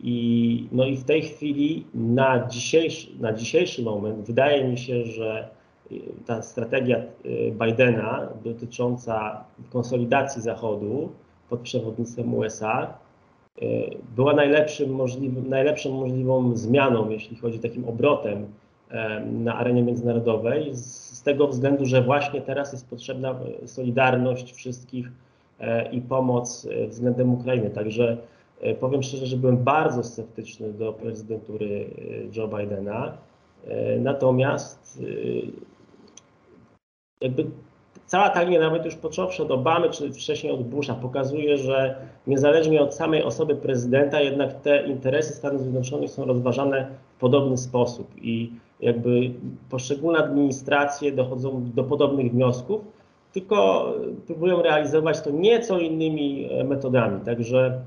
I, 0.00 0.68
no 0.72 0.86
i 0.86 0.96
w 0.96 1.04
tej 1.04 1.22
chwili 1.22 1.86
na 1.94 2.46
dzisiejszy, 2.46 3.08
na 3.20 3.32
dzisiejszy 3.32 3.82
moment 3.82 4.26
wydaje 4.26 4.68
mi 4.68 4.78
się, 4.78 5.04
że 5.04 5.48
ta 6.26 6.42
strategia 6.42 7.02
Bidena 7.52 8.28
dotycząca 8.44 9.44
konsolidacji 9.70 10.42
Zachodu 10.42 11.08
pod 11.50 11.60
przewodnictwem 11.60 12.34
USA 12.34 12.94
była 14.16 14.34
najlepszym 14.34 14.90
możliwym, 14.90 15.48
najlepszą 15.48 15.92
możliwą 15.92 16.56
zmianą, 16.56 17.10
jeśli 17.10 17.36
chodzi 17.36 17.58
takim 17.58 17.84
obrotem 17.84 18.46
na 19.24 19.54
arenie 19.54 19.82
międzynarodowej, 19.82 20.74
z 20.74 21.22
tego 21.22 21.48
względu, 21.48 21.86
że 21.86 22.02
właśnie 22.02 22.40
teraz 22.40 22.72
jest 22.72 22.90
potrzebna 22.90 23.40
solidarność 23.66 24.52
wszystkich 24.52 25.08
e, 25.60 25.92
i 25.92 26.00
pomoc 26.00 26.68
e, 26.70 26.86
względem 26.86 27.34
Ukrainy. 27.34 27.70
Także 27.70 28.16
e, 28.60 28.74
powiem 28.74 29.02
szczerze, 29.02 29.26
że 29.26 29.36
byłem 29.36 29.56
bardzo 29.56 30.04
sceptyczny 30.04 30.72
do 30.72 30.92
prezydentury 30.92 31.90
Joe 32.36 32.48
Bidena. 32.48 33.18
Natomiast 34.00 35.02
jakby 37.20 37.46
cała 38.08 38.28
ta 38.30 38.42
linia, 38.42 38.60
nawet 38.60 38.84
już 38.84 38.94
począwszy 38.94 39.42
od 39.42 39.50
Obamy, 39.50 39.90
czy 39.90 40.12
wcześniej 40.12 40.52
od 40.52 40.62
Busha, 40.62 40.94
pokazuje, 40.94 41.58
że 41.58 41.94
niezależnie 42.26 42.80
od 42.80 42.94
samej 42.94 43.22
osoby 43.22 43.56
prezydenta, 43.56 44.20
jednak 44.20 44.60
te 44.60 44.86
interesy 44.86 45.32
Stanów 45.32 45.62
Zjednoczonych 45.62 46.10
są 46.10 46.24
rozważane 46.24 46.88
w 47.16 47.20
podobny 47.20 47.58
sposób 47.58 48.10
i 48.22 48.50
jakby 48.80 49.30
poszczególne 49.70 50.18
administracje 50.18 51.12
dochodzą 51.12 51.70
do 51.74 51.84
podobnych 51.84 52.32
wniosków, 52.32 52.80
tylko 53.32 53.86
próbują 54.26 54.62
realizować 54.62 55.20
to 55.20 55.30
nieco 55.30 55.78
innymi 55.78 56.48
metodami. 56.64 57.20
Także 57.24 57.80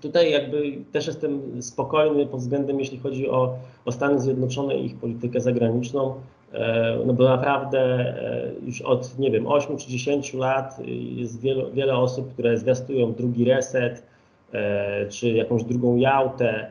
tutaj 0.00 0.30
jakby 0.30 0.72
też 0.92 1.06
jestem 1.06 1.62
spokojny 1.62 2.26
pod 2.26 2.40
względem, 2.40 2.80
jeśli 2.80 2.98
chodzi 2.98 3.30
o, 3.30 3.54
o 3.84 3.92
Stany 3.92 4.20
Zjednoczone 4.20 4.76
i 4.76 4.86
ich 4.86 4.96
politykę 4.96 5.40
zagraniczną. 5.40 6.14
E, 6.54 6.98
no 7.06 7.12
bo 7.12 7.24
naprawdę 7.24 7.80
e, 7.80 8.50
już 8.66 8.80
od, 8.80 9.18
nie 9.18 9.30
wiem, 9.30 9.46
8 9.46 9.76
czy 9.76 9.88
10 9.88 10.34
lat 10.34 10.78
jest 11.16 11.40
wiele, 11.40 11.70
wiele 11.70 11.96
osób, 11.96 12.32
które 12.32 12.58
zwiastują 12.58 13.12
drugi 13.12 13.44
reset, 13.44 14.06
e, 14.52 15.06
czy 15.08 15.28
jakąś 15.28 15.64
drugą 15.64 15.96
Jałtę. 15.96 16.66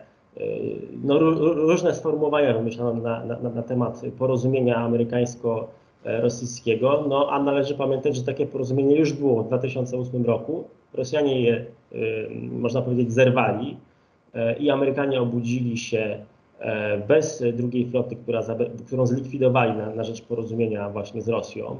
No, 1.03 1.19
różne 1.53 1.93
sformułowania 1.93 2.53
wymyślano 2.53 2.93
na, 2.93 3.25
na, 3.25 3.49
na 3.49 3.63
temat 3.63 4.01
porozumienia 4.17 4.75
amerykańsko-rosyjskiego, 4.75 7.05
no 7.09 7.27
a 7.31 7.43
należy 7.43 7.75
pamiętać, 7.75 8.15
że 8.15 8.23
takie 8.23 8.45
porozumienie 8.45 8.95
już 8.95 9.13
było 9.13 9.43
w 9.43 9.47
2008 9.47 10.25
roku. 10.25 10.63
Rosjanie 10.93 11.41
je, 11.41 11.65
można 12.51 12.81
powiedzieć, 12.81 13.11
zerwali 13.11 13.77
i 14.59 14.69
Amerykanie 14.69 15.21
obudzili 15.21 15.77
się 15.77 15.99
E, 16.09 16.19
bez 17.07 17.43
drugiej 17.53 17.89
floty, 17.89 18.15
która, 18.15 18.41
którą 18.85 19.07
zlikwidowali 19.07 19.77
na, 19.77 19.95
na 19.95 20.03
rzecz 20.03 20.21
porozumienia 20.21 20.89
właśnie 20.89 21.21
z 21.21 21.29
Rosją 21.29 21.77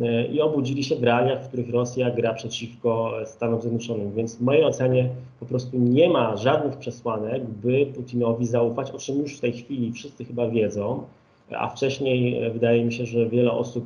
e, 0.00 0.26
i 0.26 0.40
obudzili 0.40 0.84
się 0.84 0.96
w 0.96 1.04
realiach, 1.04 1.44
w 1.44 1.48
których 1.48 1.70
Rosja 1.70 2.10
gra 2.10 2.34
przeciwko 2.34 3.12
Stanom 3.24 3.60
Zjednoczonym. 3.60 4.12
Więc 4.12 4.36
w 4.36 4.40
mojej 4.40 4.64
ocenie 4.64 5.08
po 5.40 5.46
prostu 5.46 5.78
nie 5.78 6.08
ma 6.08 6.36
żadnych 6.36 6.76
przesłanek, 6.76 7.44
by 7.44 7.86
Putinowi 7.86 8.46
zaufać, 8.46 8.90
o 8.90 8.98
czym 8.98 9.18
już 9.18 9.36
w 9.36 9.40
tej 9.40 9.52
chwili 9.52 9.92
wszyscy 9.92 10.24
chyba 10.24 10.48
wiedzą, 10.48 11.02
a 11.50 11.68
wcześniej 11.68 12.44
e, 12.44 12.50
wydaje 12.50 12.84
mi 12.84 12.92
się, 12.92 13.06
że 13.06 13.26
wiele 13.26 13.52
osób 13.52 13.84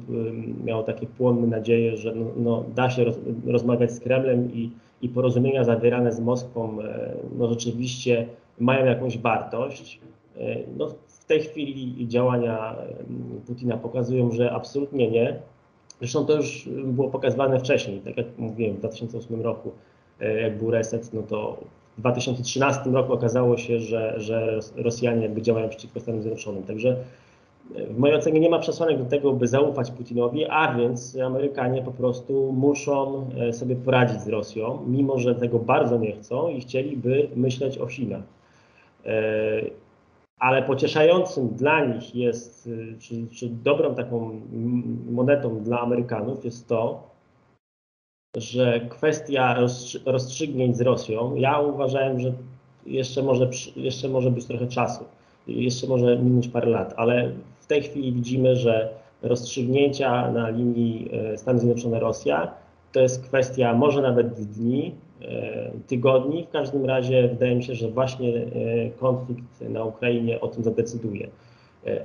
miało 0.65 0.83
takie 0.83 1.07
płonne 1.07 1.47
nadzieje, 1.47 1.97
że 1.97 2.15
no, 2.15 2.27
no, 2.37 2.65
da 2.75 2.91
się 2.91 3.05
roz, 3.05 3.19
rozmawiać 3.47 3.93
z 3.93 4.01
Kremlem 4.01 4.53
i, 4.55 4.71
i 5.03 5.09
porozumienia 5.09 5.65
zawierane 5.65 6.13
z 6.13 6.21
Moskwą 6.21 6.77
no, 7.39 7.49
rzeczywiście 7.49 8.27
mają 8.61 8.87
jakąś 8.87 9.19
wartość. 9.19 10.01
E, 10.41 10.57
no, 10.77 10.89
w 11.07 11.25
tej 11.25 11.41
chwili 11.41 12.09
działania 12.09 12.77
Putina 13.47 13.77
pokazują, 13.77 14.31
że 14.31 14.53
absolutnie 14.53 15.11
nie. 15.11 15.37
Zresztą 15.99 16.27
to 16.27 16.37
już 16.37 16.69
było 16.69 17.11
pokazywane 17.11 17.61
wcześniej, 17.61 18.01
tak 18.01 18.17
jak 18.17 18.27
mówiłem, 18.39 18.77
w 18.77 18.79
2008 18.79 19.43
roku, 19.43 19.73
e, 20.21 20.41
jak 20.41 20.59
był 20.59 20.71
reset, 20.71 21.13
no 21.13 21.23
to 21.23 21.57
w 21.99 22.01
2013 22.01 22.91
roku 22.91 23.13
okazało 23.13 23.57
się, 23.57 23.81
że, 23.81 24.21
że 24.21 24.59
Rosjanie 24.77 25.23
jakby 25.23 25.43
działają 25.43 25.69
przeciwko 25.69 26.01
Stanom 26.01 26.23
Zjednoczonym. 26.23 26.63
Także 26.63 26.97
e, 27.75 27.87
w 27.87 27.99
mojej 27.99 28.17
ocenie 28.17 28.41
nie 28.41 28.51
ma 28.51 28.59
przesłanek 28.59 28.99
do 28.99 29.05
tego, 29.05 29.33
by 29.33 29.49
zaufać 29.49 29.91
Putinowi, 29.91 30.47
a 30.47 30.75
więc 30.75 31.17
Amerykanie 31.17 31.83
po 31.83 31.93
prostu 31.93 32.53
muszą 32.53 33.31
sobie 33.53 33.77
poradzić 33.77 34.21
z 34.21 34.29
Rosją, 34.29 34.79
mimo 34.87 35.19
że 35.19 35.35
tego 35.35 35.59
bardzo 35.59 35.99
nie 35.99 36.13
chcą 36.13 36.49
i 36.49 36.61
chcieliby 36.61 37.29
myśleć 37.37 37.79
o 37.79 37.87
Chinach. 37.87 38.23
Ale 40.41 40.63
pocieszającym 40.63 41.49
dla 41.49 41.85
nich 41.85 42.15
jest, 42.15 42.67
y, 42.67 42.97
czy, 42.99 43.27
czy 43.27 43.49
dobrą 43.49 43.95
taką 43.95 44.41
monetą 45.11 45.63
dla 45.63 45.81
Amerykanów 45.81 46.45
jest 46.45 46.69
to, 46.69 47.11
że 48.37 48.81
kwestia 48.81 49.57
rozstrzygnięć 50.07 50.77
z 50.77 50.81
Rosją, 50.81 51.35
ja 51.35 51.61
uważałem, 51.61 52.21
że 52.21 52.33
jeszcze 52.87 53.23
może, 53.23 53.51
jeszcze 53.77 54.09
może 54.09 54.31
być 54.31 54.47
trochę 54.47 54.67
czasu, 54.67 55.05
jeszcze 55.47 55.87
może 55.87 56.19
minąć 56.19 56.49
parę 56.49 56.71
lat, 56.71 56.95
ale 56.97 57.33
w 57.61 57.67
tej 57.67 57.83
chwili 57.83 58.13
widzimy, 58.13 58.57
że 58.57 58.95
rozstrzygnięcia 59.23 60.31
na 60.31 60.51
linii 60.51 61.11
e, 61.13 61.39
Stany 61.39 61.59
Zjednoczone-Rosja 61.59 62.49
to 62.93 63.01
jest 63.01 63.25
kwestia 63.25 63.75
może 63.75 64.03
nawet 64.03 64.35
dni, 64.35 64.95
tygodni. 65.87 66.45
W 66.45 66.51
każdym 66.51 66.85
razie 66.85 67.29
wydaje 67.29 67.57
mi 67.57 67.63
się, 67.63 67.75
że 67.75 67.89
właśnie 67.89 68.37
e, 68.37 68.91
konflikt 68.91 69.61
na 69.61 69.85
Ukrainie 69.85 70.41
o 70.41 70.49
tym 70.49 70.65
zadecyduje. 70.65 71.29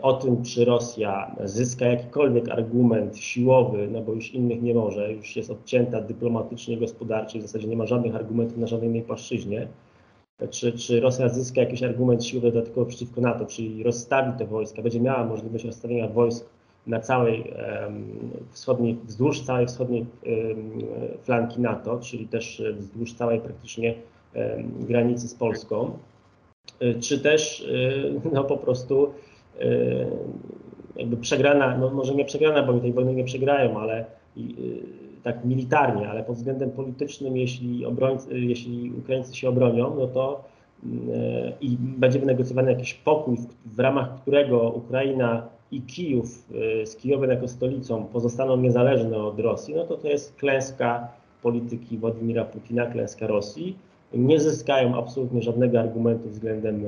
O 0.01 0.13
tym, 0.13 0.43
czy 0.43 0.65
Rosja 0.65 1.35
zyska 1.43 1.85
jakikolwiek 1.85 2.49
argument 2.49 3.17
siłowy, 3.17 3.87
no 3.91 4.01
bo 4.01 4.13
już 4.13 4.33
innych 4.33 4.61
nie 4.61 4.73
może, 4.73 5.13
już 5.13 5.35
jest 5.35 5.51
odcięta 5.51 6.01
dyplomatycznie, 6.01 6.77
gospodarcznie, 6.77 7.39
w 7.39 7.43
zasadzie 7.43 7.67
nie 7.67 7.77
ma 7.77 7.85
żadnych 7.85 8.15
argumentów 8.15 8.57
na 8.57 8.67
żadnej 8.67 8.89
innej 8.89 9.01
płaszczyźnie. 9.01 9.67
Czy, 10.49 10.73
czy 10.73 10.99
Rosja 10.99 11.29
zyska 11.29 11.61
jakiś 11.61 11.83
argument 11.83 12.25
siłowy 12.25 12.51
dodatkowo 12.51 12.85
przeciwko 12.85 13.21
NATO, 13.21 13.45
czyli 13.45 13.83
rozstawi 13.83 14.37
te 14.37 14.45
wojska, 14.45 14.81
będzie 14.81 14.99
miała 14.99 15.25
możliwość 15.25 15.65
rozstawienia 15.65 16.07
wojsk 16.07 16.49
na 16.87 16.99
całej 16.99 17.53
wschodniej, 18.51 18.97
wzdłuż 19.03 19.41
całej 19.41 19.67
wschodniej 19.67 20.05
flanki 21.23 21.61
NATO, 21.61 21.99
czyli 21.99 22.27
też 22.27 22.63
wzdłuż 22.77 23.13
całej 23.13 23.39
praktycznie 23.39 23.95
granicy 24.79 25.27
z 25.27 25.33
Polską, 25.33 25.97
e, 26.79 26.93
czy 26.93 27.19
też 27.19 27.67
e, 28.25 28.29
no, 28.33 28.43
po 28.43 28.57
prostu 28.57 29.13
e, 29.59 29.65
jakby 30.95 31.17
przegrana, 31.17 31.77
no 31.77 31.89
może 31.89 32.15
nie 32.15 32.25
przegrana, 32.25 32.63
bo 32.63 32.79
tej 32.79 32.93
wojny 32.93 33.15
nie 33.15 33.23
przegrają, 33.23 33.79
ale 33.79 34.05
tak 35.23 35.45
militarnie, 35.45 36.09
ale 36.09 36.23
pod 36.23 36.35
względem 36.35 36.71
politycznym, 36.71 37.37
jeśli, 37.37 37.85
obrońcy, 37.85 38.39
jeśli 38.39 38.91
Ukraińcy 38.99 39.35
się 39.35 39.49
obronią, 39.49 39.95
no 39.99 40.07
to 40.07 40.43
i 41.61 41.77
będzie 41.79 42.19
wynegocjowany 42.19 42.71
jakiś 42.71 42.93
pokój, 42.93 43.37
w 43.65 43.79
ramach 43.79 44.21
którego 44.21 44.69
Ukraina 44.69 45.47
i 45.75 45.81
Kijów 45.81 46.51
y, 46.81 46.85
z 46.85 46.95
Kijowem 46.95 47.29
jako 47.29 47.47
stolicą 47.47 48.05
pozostaną 48.05 48.57
niezależne 48.57 49.17
od 49.17 49.39
Rosji, 49.39 49.75
no 49.75 49.83
to 49.83 49.97
to 49.97 50.07
jest 50.07 50.35
klęska 50.35 51.07
polityki 51.43 51.97
Władimira 51.97 52.45
Putina, 52.45 52.85
klęska 52.85 53.27
Rosji. 53.27 53.77
Nie 54.13 54.39
zyskają 54.39 54.95
absolutnie 54.95 55.41
żadnego 55.41 55.79
argumentu 55.79 56.29
względem 56.29 56.83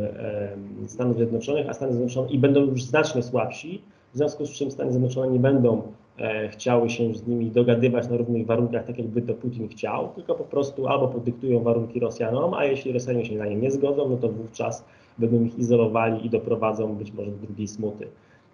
Stanów 0.87 1.17
Zjednoczonych, 1.17 1.69
a 1.69 1.73
Stany 1.73 1.91
Zjednoczone 1.91 2.29
i 2.29 2.39
będą 2.39 2.61
już 2.61 2.83
znacznie 2.83 3.23
słabsi, 3.23 3.81
w 4.13 4.17
związku 4.17 4.45
z 4.45 4.51
czym 4.51 4.71
Stany 4.71 4.91
Zjednoczone 4.91 5.31
nie 5.31 5.39
będą 5.39 5.81
e, 6.19 6.49
chciały 6.49 6.89
się 6.89 7.15
z 7.15 7.27
nimi 7.27 7.51
dogadywać 7.51 8.09
na 8.09 8.17
równych 8.17 8.45
warunkach, 8.45 8.85
tak 8.85 8.97
jakby 8.97 9.21
to 9.21 9.33
Putin 9.33 9.67
chciał, 9.67 10.09
tylko 10.15 10.35
po 10.35 10.43
prostu 10.43 10.87
albo 10.87 11.07
podyktują 11.07 11.63
warunki 11.63 11.99
Rosjanom, 11.99 12.53
a 12.53 12.65
jeśli 12.65 12.93
Rosjanie 12.93 13.25
się 13.25 13.35
na 13.35 13.45
nie 13.45 13.55
nie 13.55 13.71
zgodzą, 13.71 14.09
no 14.09 14.17
to 14.17 14.29
wówczas 14.29 14.85
będą 15.17 15.43
ich 15.43 15.59
izolowali 15.59 16.25
i 16.25 16.29
doprowadzą 16.29 16.95
być 16.95 17.13
może 17.13 17.31
do 17.31 17.37
drugiej 17.37 17.67
smuty. 17.67 18.07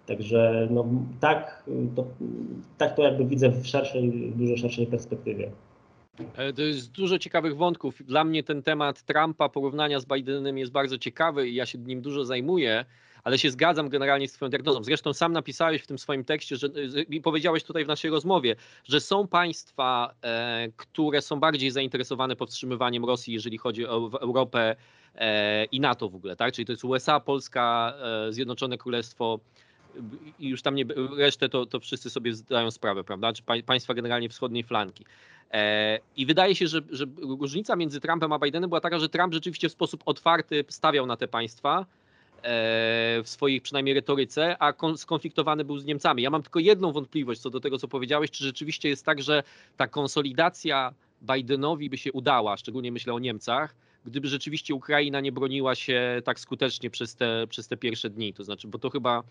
Także 0.06 0.68
no, 0.70 0.86
tak, 1.20 1.64
to, 1.96 2.06
tak 2.78 2.96
to 2.96 3.02
jakby 3.02 3.24
widzę 3.24 3.50
w 3.50 3.66
szerszej, 3.66 4.32
dużo 4.36 4.56
szerszej 4.56 4.86
perspektywie. 4.86 5.50
E, 6.36 6.52
to 6.52 6.62
jest 6.62 6.92
dużo 6.92 7.18
ciekawych 7.18 7.56
wątków. 7.56 8.02
Dla 8.06 8.24
mnie 8.24 8.42
ten 8.42 8.62
temat 8.62 9.02
Trumpa, 9.02 9.48
porównania 9.48 10.00
z 10.00 10.06
Bidenem 10.06 10.58
jest 10.58 10.72
bardzo 10.72 10.98
ciekawy 10.98 11.48
i 11.48 11.54
ja 11.54 11.66
się 11.66 11.78
nim 11.78 12.02
dużo 12.02 12.24
zajmuję, 12.24 12.84
ale 13.24 13.38
się 13.38 13.50
zgadzam 13.50 13.88
generalnie 13.88 14.28
z 14.28 14.32
Twoją 14.32 14.50
diagnozą. 14.50 14.84
Zresztą 14.84 15.12
sam 15.12 15.32
napisałeś 15.32 15.82
w 15.82 15.86
tym 15.86 15.98
swoim 15.98 16.24
tekście 16.24 16.56
że, 16.56 16.68
i 17.08 17.20
powiedziałeś 17.20 17.64
tutaj 17.64 17.84
w 17.84 17.88
naszej 17.88 18.10
rozmowie, 18.10 18.56
że 18.84 19.00
są 19.00 19.28
państwa, 19.28 20.14
e, 20.22 20.68
które 20.76 21.22
są 21.22 21.40
bardziej 21.40 21.70
zainteresowane 21.70 22.36
powstrzymywaniem 22.36 23.04
Rosji, 23.04 23.34
jeżeli 23.34 23.58
chodzi 23.58 23.86
o 23.86 24.10
Europę 24.20 24.76
e, 25.14 25.64
i 25.64 25.80
NATO 25.80 26.08
w 26.08 26.14
ogóle, 26.14 26.36
tak? 26.36 26.54
Czyli 26.54 26.66
to 26.66 26.72
jest 26.72 26.84
USA, 26.84 27.20
Polska, 27.20 27.94
e, 28.28 28.32
Zjednoczone 28.32 28.78
Królestwo 28.78 29.40
i 30.38 30.48
już 30.48 30.62
tam 30.62 30.74
nie, 30.74 30.84
resztę 31.16 31.48
to, 31.48 31.66
to 31.66 31.80
wszyscy 31.80 32.10
sobie 32.10 32.34
zdają 32.34 32.70
sprawę, 32.70 33.04
prawda? 33.04 33.32
Czy 33.32 33.42
państwa 33.66 33.94
generalnie 33.94 34.28
wschodniej 34.28 34.64
flanki. 34.64 35.04
E, 35.52 35.98
I 36.16 36.26
wydaje 36.26 36.54
się, 36.54 36.66
że, 36.66 36.80
że 36.90 37.04
różnica 37.18 37.76
między 37.76 38.00
Trumpem 38.00 38.32
a 38.32 38.38
Bidenem 38.38 38.70
była 38.70 38.80
taka, 38.80 38.98
że 38.98 39.08
Trump 39.08 39.34
rzeczywiście 39.34 39.68
w 39.68 39.72
sposób 39.72 40.02
otwarty 40.06 40.64
stawiał 40.68 41.06
na 41.06 41.16
te 41.16 41.28
państwa 41.28 41.78
e, 41.78 41.84
w 43.22 43.28
swojej 43.28 43.60
przynajmniej 43.60 43.94
retoryce, 43.94 44.56
a 44.62 44.72
skonfliktowany 44.96 45.64
był 45.64 45.78
z 45.78 45.84
Niemcami. 45.84 46.22
Ja 46.22 46.30
mam 46.30 46.42
tylko 46.42 46.58
jedną 46.58 46.92
wątpliwość 46.92 47.40
co 47.40 47.50
do 47.50 47.60
tego, 47.60 47.78
co 47.78 47.88
powiedziałeś, 47.88 48.30
czy 48.30 48.44
rzeczywiście 48.44 48.88
jest 48.88 49.04
tak, 49.04 49.22
że 49.22 49.42
ta 49.76 49.86
konsolidacja 49.86 50.94
Bidenowi 51.22 51.90
by 51.90 51.98
się 51.98 52.12
udała, 52.12 52.56
szczególnie 52.56 52.92
myślę 52.92 53.14
o 53.14 53.18
Niemcach, 53.18 53.74
gdyby 54.04 54.28
rzeczywiście 54.28 54.74
Ukraina 54.74 55.20
nie 55.20 55.32
broniła 55.32 55.74
się 55.74 56.22
tak 56.24 56.40
skutecznie 56.40 56.90
przez 56.90 57.16
te, 57.16 57.46
przez 57.48 57.68
te 57.68 57.76
pierwsze 57.76 58.10
dni. 58.10 58.34
To 58.34 58.44
znaczy, 58.44 58.68
bo 58.68 58.78
to 58.78 58.90
chyba 58.90 59.22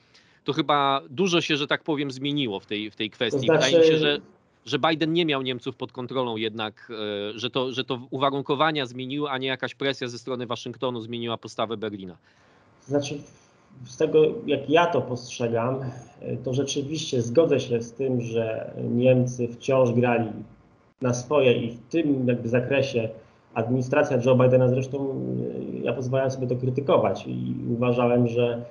to 0.43 0.53
chyba 0.53 1.01
dużo 1.09 1.41
się, 1.41 1.57
że 1.57 1.67
tak 1.67 1.83
powiem, 1.83 2.11
zmieniło 2.11 2.59
w 2.59 2.65
tej, 2.65 2.91
w 2.91 2.95
tej 2.95 3.09
kwestii. 3.09 3.47
To 3.47 3.53
znaczy... 3.53 3.65
Wydaje 3.65 3.83
mi 3.83 3.91
się, 3.91 3.97
że, 3.97 4.19
że 4.65 4.79
Biden 4.79 5.13
nie 5.13 5.25
miał 5.25 5.41
Niemców 5.41 5.75
pod 5.75 5.91
kontrolą 5.91 6.37
jednak, 6.37 6.91
e, 7.35 7.39
że 7.39 7.49
to, 7.49 7.71
że 7.71 7.83
to 7.83 7.99
uwarunkowania 8.09 8.85
zmieniły, 8.85 9.29
a 9.29 9.37
nie 9.37 9.47
jakaś 9.47 9.75
presja 9.75 10.07
ze 10.07 10.19
strony 10.19 10.47
Waszyngtonu 10.47 11.01
zmieniła 11.01 11.37
postawę 11.37 11.77
Berlina. 11.77 12.17
Znaczy, 12.87 13.17
z 13.85 13.97
tego 13.97 14.23
jak 14.45 14.69
ja 14.69 14.85
to 14.85 15.01
postrzegam, 15.01 15.79
e, 16.21 16.37
to 16.37 16.53
rzeczywiście 16.53 17.21
zgodzę 17.21 17.59
się 17.59 17.81
z 17.81 17.93
tym, 17.93 18.21
że 18.21 18.73
Niemcy 18.91 19.47
wciąż 19.47 19.91
grali 19.91 20.29
na 21.01 21.13
swoje 21.13 21.53
i 21.53 21.71
w 21.71 21.79
tym 21.89 22.27
jakby 22.27 22.49
zakresie 22.49 23.09
administracja 23.53 24.17
Joe 24.25 24.35
Bidena 24.35 24.67
zresztą 24.67 25.21
e, 25.79 25.85
ja 25.85 25.93
pozwalałem 25.93 26.31
sobie 26.31 26.47
to 26.47 26.55
krytykować 26.55 27.27
i 27.27 27.55
uważałem, 27.69 28.27
że 28.27 28.65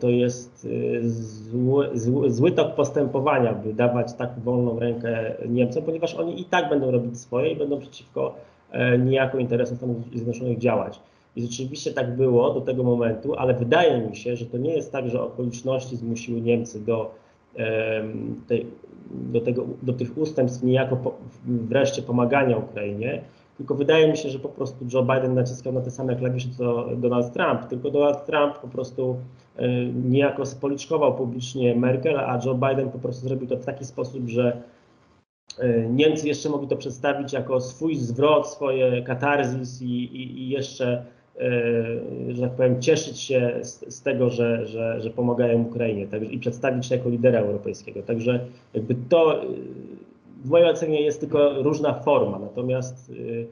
to 0.00 0.08
jest 0.08 0.68
e, 1.00 1.08
zły, 1.08 1.90
zły, 1.94 2.30
zły 2.30 2.52
tok 2.52 2.74
postępowania, 2.74 3.52
by 3.52 3.74
dawać 3.74 4.12
tak 4.12 4.38
wolną 4.38 4.78
rękę 4.78 5.34
Niemcom, 5.48 5.82
ponieważ 5.82 6.14
oni 6.14 6.40
i 6.40 6.44
tak 6.44 6.68
będą 6.68 6.90
robić 6.90 7.20
swoje 7.20 7.50
i 7.50 7.56
będą 7.56 7.80
przeciwko 7.80 8.34
e, 8.70 8.98
niejako 8.98 9.38
interesom 9.38 9.76
Stanów 9.76 9.96
Zjednoczonych 10.14 10.58
działać. 10.58 11.00
I 11.36 11.42
rzeczywiście 11.42 11.92
tak 11.92 12.16
było 12.16 12.54
do 12.54 12.60
tego 12.60 12.82
momentu, 12.82 13.34
ale 13.34 13.54
wydaje 13.54 14.00
mi 14.00 14.16
się, 14.16 14.36
że 14.36 14.46
to 14.46 14.58
nie 14.58 14.74
jest 14.74 14.92
tak, 14.92 15.08
że 15.08 15.22
okoliczności 15.22 15.96
zmusiły 15.96 16.40
Niemcy 16.40 16.80
do, 16.80 17.14
do, 19.10 19.40
tego, 19.40 19.66
do 19.82 19.92
tych 19.92 20.18
ustępstw 20.18 20.62
niejako 20.62 20.96
po, 20.96 21.14
wreszcie 21.44 22.02
pomagania 22.02 22.56
Ukrainie, 22.56 23.22
tylko 23.56 23.74
wydaje 23.74 24.10
mi 24.10 24.16
się, 24.16 24.28
że 24.28 24.38
po 24.38 24.48
prostu 24.48 24.86
Joe 24.92 25.02
Biden 25.02 25.34
naciskał 25.34 25.72
na 25.72 25.80
te 25.80 25.90
same 25.90 26.16
klawisze 26.16 26.48
co 26.58 26.86
Donald 26.96 27.32
Trump, 27.32 27.64
tylko 27.64 27.90
Donald 27.90 28.26
Trump 28.26 28.58
po 28.58 28.68
prostu 28.68 29.16
e, 29.56 29.68
niejako 29.86 30.46
spoliczkował 30.46 31.14
publicznie 31.14 31.76
Merkel, 31.76 32.18
a 32.20 32.40
Joe 32.44 32.54
Biden 32.54 32.90
po 32.90 32.98
prostu 32.98 33.28
zrobił 33.28 33.48
to 33.48 33.56
w 33.56 33.64
taki 33.64 33.84
sposób, 33.84 34.28
że 34.28 34.62
e, 35.58 35.88
Niemcy 35.88 36.28
jeszcze 36.28 36.48
mogli 36.48 36.68
to 36.68 36.76
przedstawić 36.76 37.32
jako 37.32 37.60
swój 37.60 37.96
zwrot, 37.96 38.48
swoje 38.48 39.02
katarzis 39.02 39.82
i, 39.82 40.04
i, 40.04 40.42
i 40.42 40.48
jeszcze, 40.48 41.04
e, 41.40 42.34
że 42.34 42.42
tak 42.42 42.52
powiem, 42.52 42.82
cieszyć 42.82 43.20
się 43.20 43.58
z, 43.62 43.94
z 43.94 44.02
tego, 44.02 44.30
że, 44.30 44.66
że, 44.66 45.00
że 45.00 45.10
pomagają 45.10 45.62
Ukrainie 45.62 46.06
tak, 46.06 46.32
i 46.32 46.38
przedstawić 46.38 46.86
się 46.86 46.96
jako 46.96 47.08
lidera 47.08 47.38
europejskiego. 47.38 48.02
Także 48.02 48.40
jakby 48.74 48.94
to 49.08 49.40
w 50.44 50.50
mojej 50.50 50.70
ocenie 50.70 51.00
jest 51.00 51.20
tylko 51.20 51.62
różna 51.62 51.94
forma, 51.94 52.38
natomiast 52.38 53.10
y, 53.10 53.46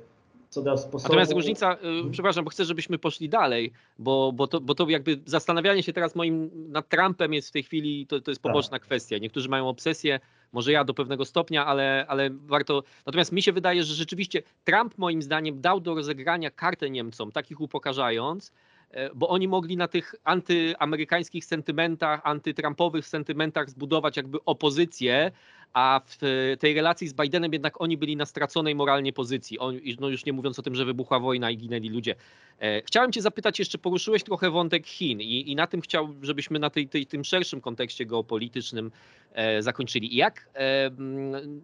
co 0.53 0.63
do 0.63 0.79
sposobu... 0.79 1.03
Natomiast 1.03 1.33
różnica, 1.33 1.77
y, 2.07 2.11
przepraszam, 2.11 2.45
bo 2.45 2.51
chcę, 2.51 2.65
żebyśmy 2.65 2.99
poszli 2.99 3.29
dalej, 3.29 3.73
bo, 3.99 4.33
bo, 4.33 4.47
to, 4.47 4.61
bo 4.61 4.75
to 4.75 4.89
jakby 4.89 5.21
zastanawianie 5.27 5.83
się 5.83 5.93
teraz 5.93 6.15
moim 6.15 6.51
nad 6.73 6.89
Trumpem 6.89 7.35
jest 7.35 7.49
w 7.49 7.53
tej 7.53 7.63
chwili, 7.63 8.07
to, 8.07 8.21
to 8.21 8.31
jest 8.31 8.43
tak. 8.43 8.53
poboczna 8.53 8.79
tak. 8.79 8.83
kwestia. 8.83 9.19
Niektórzy 9.19 9.49
mają 9.49 9.69
obsesję, 9.69 10.21
może 10.53 10.73
ja 10.73 10.85
do 10.85 10.95
pewnego 10.95 11.25
stopnia, 11.25 11.67
ale, 11.67 12.05
ale 12.09 12.31
warto. 12.31 12.83
Natomiast 13.07 13.33
mi 13.33 13.43
się 13.43 13.53
wydaje, 13.53 13.85
że 13.85 13.95
rzeczywiście 13.95 14.43
Trump 14.65 14.99
moim 14.99 15.23
zdaniem 15.23 15.61
dał 15.61 15.81
do 15.81 15.95
rozegrania 15.95 16.51
kartę 16.51 16.91
Niemcom, 16.91 17.33
takich 17.33 17.61
upokarzając, 17.61 18.53
e, 18.91 19.11
bo 19.15 19.29
oni 19.29 19.49
mogli 19.49 19.77
na 19.77 19.89
tych 19.89 20.15
antyamerykańskich 20.25 21.45
sentymentach, 21.45 22.21
antytrumpowych 22.25 23.07
sentymentach 23.07 23.71
zbudować 23.71 24.17
jakby 24.17 24.45
opozycję, 24.45 25.31
a 25.73 26.01
w 26.07 26.19
tej 26.59 26.75
relacji 26.75 27.09
z 27.09 27.13
Bidenem 27.13 27.53
jednak 27.53 27.81
oni 27.81 27.97
byli 27.97 28.17
na 28.17 28.27
straconej 28.27 28.75
moralnie 28.75 29.13
pozycji. 29.13 29.59
On, 29.59 29.81
no 30.01 30.09
już 30.09 30.25
nie 30.25 30.33
mówiąc 30.33 30.59
o 30.59 30.63
tym, 30.63 30.75
że 30.75 30.85
wybuchła 30.85 31.19
wojna 31.19 31.51
i 31.51 31.57
ginęli 31.57 31.89
ludzie. 31.89 32.15
E, 32.61 32.83
chciałem 32.83 33.13
cię 33.13 33.23
zapytać 33.23 33.59
jeszcze, 33.59 33.79
poruszyłeś 33.79 34.23
trochę 34.23 34.51
wątek 34.51 34.87
Chin 34.87 35.21
i, 35.21 35.51
i 35.51 35.57
na 35.57 35.67
tym 35.67 35.81
chciałbym, 35.81 36.25
żebyśmy 36.25 36.59
na 36.59 36.71
tej, 36.71 36.89
tej, 36.89 37.07
tym 37.07 37.25
szerszym 37.25 37.61
kontekście 37.61 38.07
geopolitycznym 38.07 38.91
e, 39.33 39.63
zakończyli. 39.63 40.17
Jak 40.17 40.49
e, 40.55 40.91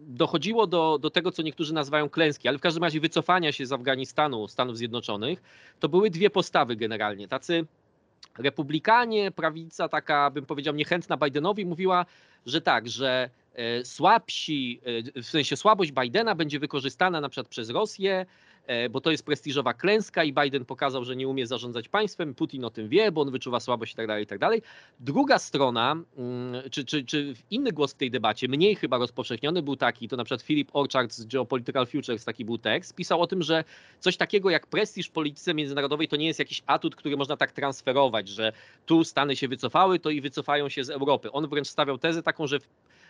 dochodziło 0.07 0.67
do, 0.67 0.97
do 1.01 1.09
tego, 1.09 1.31
co 1.31 1.41
niektórzy 1.41 1.73
nazywają 1.73 2.09
klęski, 2.09 2.47
ale 2.47 2.57
w 2.57 2.61
każdym 2.61 2.83
razie 2.83 2.99
wycofania 2.99 3.51
się 3.51 3.65
z 3.65 3.71
Afganistanu, 3.71 4.47
Stanów 4.47 4.77
Zjednoczonych, 4.77 5.41
to 5.79 5.89
były 5.89 6.09
dwie 6.09 6.29
postawy 6.29 6.75
generalnie. 6.75 7.27
Tacy 7.27 7.65
republikanie, 8.37 9.31
prawica 9.31 9.89
taka, 9.89 10.31
bym 10.31 10.45
powiedział, 10.45 10.75
niechętna 10.75 11.17
Bidenowi, 11.17 11.65
mówiła, 11.65 12.05
że 12.45 12.61
tak, 12.61 12.89
że 12.89 13.29
słabsi, 13.83 14.81
e, 15.15 15.21
w 15.21 15.25
sensie 15.25 15.57
słabość 15.57 15.91
Bidena 15.91 16.35
będzie 16.35 16.59
wykorzystana 16.59 17.21
na 17.21 17.29
przykład 17.29 17.47
przez 17.47 17.69
Rosję, 17.69 18.25
E, 18.69 18.89
bo 18.89 19.01
to 19.01 19.11
jest 19.11 19.25
prestiżowa 19.25 19.73
klęska 19.73 20.23
i 20.23 20.33
Biden 20.33 20.65
pokazał, 20.65 21.05
że 21.05 21.15
nie 21.15 21.27
umie 21.27 21.47
zarządzać 21.47 21.87
państwem, 21.87 22.35
Putin 22.35 22.65
o 22.65 22.69
tym 22.69 22.89
wie, 22.89 23.11
bo 23.11 23.21
on 23.21 23.31
wyczuwa 23.31 23.59
słabość 23.59 23.93
i 23.93 23.95
tak 23.95 24.07
dalej, 24.07 24.23
i 24.23 24.27
tak. 24.27 24.39
Druga 24.99 25.39
strona, 25.39 25.91
mm, 26.17 26.69
czy, 26.71 26.85
czy, 26.85 27.03
czy 27.03 27.33
inny 27.51 27.71
głos 27.71 27.93
w 27.93 27.97
tej 27.97 28.11
debacie, 28.11 28.47
mniej 28.47 28.75
chyba 28.75 28.97
rozpowszechniony 28.97 29.61
był 29.61 29.75
taki, 29.75 30.07
to 30.07 30.17
na 30.17 30.23
przykład 30.23 30.41
Philip 30.41 30.69
Orchard 30.73 31.13
z 31.13 31.25
Geopolitical 31.25 31.87
Futures, 31.87 32.25
taki 32.25 32.45
był 32.45 32.57
tekst, 32.57 32.95
pisał 32.95 33.21
o 33.21 33.27
tym, 33.27 33.43
że 33.43 33.63
coś 33.99 34.17
takiego 34.17 34.49
jak 34.49 34.67
prestiż 34.67 35.07
w 35.07 35.11
polityce 35.11 35.53
międzynarodowej 35.53 36.07
to 36.07 36.15
nie 36.15 36.27
jest 36.27 36.39
jakiś 36.39 36.63
atut, 36.67 36.95
który 36.95 37.17
można 37.17 37.37
tak 37.37 37.51
transferować, 37.51 38.27
że 38.27 38.53
tu 38.85 39.03
Stany 39.03 39.35
się 39.35 39.47
wycofały, 39.47 39.99
to 39.99 40.09
i 40.09 40.21
wycofają 40.21 40.69
się 40.69 40.83
z 40.83 40.89
Europy. 40.89 41.31
On 41.31 41.47
wręcz 41.47 41.67
stawiał 41.67 41.97
tezę 41.97 42.23
taką, 42.23 42.47
że 42.47 42.59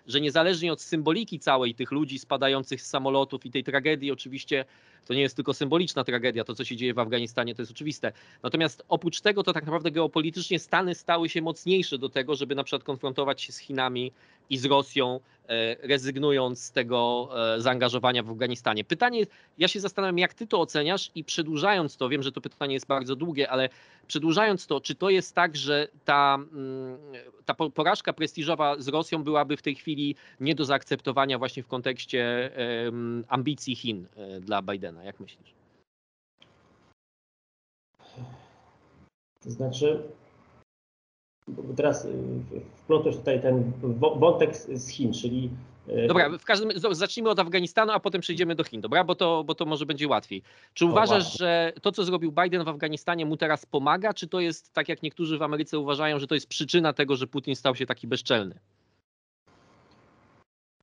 że 0.10 0.22
niezależnie 0.22 0.74
od 0.74 0.82
symboliki 0.82 1.40
całej 1.40 1.76
tych 1.76 1.92
ludzi 1.92 2.20
spadających 2.20 2.82
z 2.82 2.86
samolotów 2.86 3.46
i 3.46 3.52
tej 3.52 3.64
tragedii, 3.64 4.12
oczywiście 4.12 4.66
to 5.10 5.14
nie 5.14 5.22
jest 5.22 5.36
tylko 5.36 5.54
symboliczna 5.54 6.04
tragedia, 6.04 6.44
to 6.44 6.56
co 6.56 6.66
się 6.66 6.76
dzieje 6.76 6.94
w 6.94 7.00
Afganistanie 7.00 7.56
to 7.56 7.62
jest 7.62 7.72
oczywiste. 7.72 8.12
Natomiast 8.44 8.84
oprócz 8.90 9.22
tego 9.22 9.44
to 9.44 9.54
tak 9.54 9.66
naprawdę 9.66 9.92
geopolitycznie 9.92 10.60
Stany 10.60 10.96
stały 10.96 11.30
się 11.30 11.42
mocniejsze 11.42 11.98
do 11.98 12.10
tego, 12.10 12.36
żeby 12.36 12.56
na 12.56 12.64
przykład 12.64 12.84
konfrontować 12.84 13.42
się 13.42 13.54
z 13.54 13.58
Chinami 13.58 14.12
i 14.50 14.58
z 14.58 14.66
Rosją, 14.66 15.20
e, 15.48 15.88
rezygnując 15.88 16.64
z 16.64 16.72
tego 16.72 17.30
e, 17.56 17.62
zaangażowania 17.62 18.24
w 18.24 18.30
Afganistanie. 18.30 18.84
Pytanie, 18.84 19.24
ja 19.58 19.68
się 19.68 19.80
zastanawiam, 19.80 20.18
jak 20.18 20.34
ty 20.34 20.48
to 20.48 20.62
oceniasz 20.62 21.12
i 21.16 21.24
przedłużając 21.24 21.98
to, 21.98 22.10
wiem, 22.10 22.24
że 22.24 22.32
to 22.32 22.42
pytanie 22.42 22.74
jest 22.74 22.88
bardzo 22.88 23.16
długie, 23.16 23.50
ale 23.50 23.70
przedłużając 24.08 24.68
to, 24.68 24.82
czy 24.82 24.96
to 24.96 25.10
jest 25.10 25.36
tak, 25.36 25.56
że 25.56 25.88
ta, 26.06 26.36
mm, 26.36 26.98
ta 27.46 27.54
porażka 27.54 28.14
prestiżowa 28.14 28.76
z 28.80 28.88
Rosją 28.88 29.24
byłaby 29.24 29.58
w 29.58 29.62
tej 29.62 29.76
chwili 29.76 30.16
nie 30.40 30.56
do 30.56 30.66
zaakceptowania 30.66 31.38
właśnie 31.38 31.64
w 31.64 31.68
kontekście 31.68 32.52
ambicji 33.28 33.76
Chin 33.76 34.08
e, 34.16 34.40
dla 34.40 34.62
Bidena? 34.62 34.99
Jak 35.04 35.20
myślisz? 35.20 35.54
To 39.44 39.52
znaczy, 39.52 40.04
teraz 41.76 42.06
y, 42.06 42.12
wplotłeś 42.76 43.16
tutaj 43.16 43.42
ten 43.42 43.72
wątek 44.16 44.56
z 44.56 44.90
Chin, 44.90 45.14
czyli. 45.14 45.50
Y, 45.90 46.08
dobra, 46.08 46.30
w 46.38 46.46
każdym 46.46 46.72
zacznijmy 46.92 47.30
od 47.30 47.40
Afganistanu, 47.40 47.92
a 47.92 48.00
potem 48.00 48.22
przejdziemy 48.22 48.56
do 48.56 48.64
Chin, 48.64 48.82
dobra? 48.82 49.04
Bo 49.04 49.16
to, 49.16 49.44
bo 49.44 49.56
to 49.56 49.66
może 49.66 49.86
będzie 49.86 50.08
łatwiej. 50.08 50.44
Czy 50.74 50.86
uważasz, 50.86 51.38
że 51.38 51.74
to, 51.82 51.92
co 51.92 52.04
zrobił 52.04 52.32
Biden 52.32 52.64
w 52.64 52.68
Afganistanie, 52.68 53.26
mu 53.26 53.38
teraz 53.38 53.66
pomaga, 53.66 54.14
czy 54.14 54.28
to 54.28 54.40
jest 54.40 54.74
tak, 54.74 54.90
jak 54.90 55.04
niektórzy 55.04 55.38
w 55.38 55.42
Ameryce 55.42 55.80
uważają, 55.80 56.20
że 56.20 56.28
to 56.28 56.36
jest 56.36 56.48
przyczyna 56.48 56.94
tego, 56.94 57.16
że 57.16 57.28
Putin 57.28 57.56
stał 57.56 57.76
się 57.76 57.86
taki 57.86 58.08
bezczelny? 58.08 58.60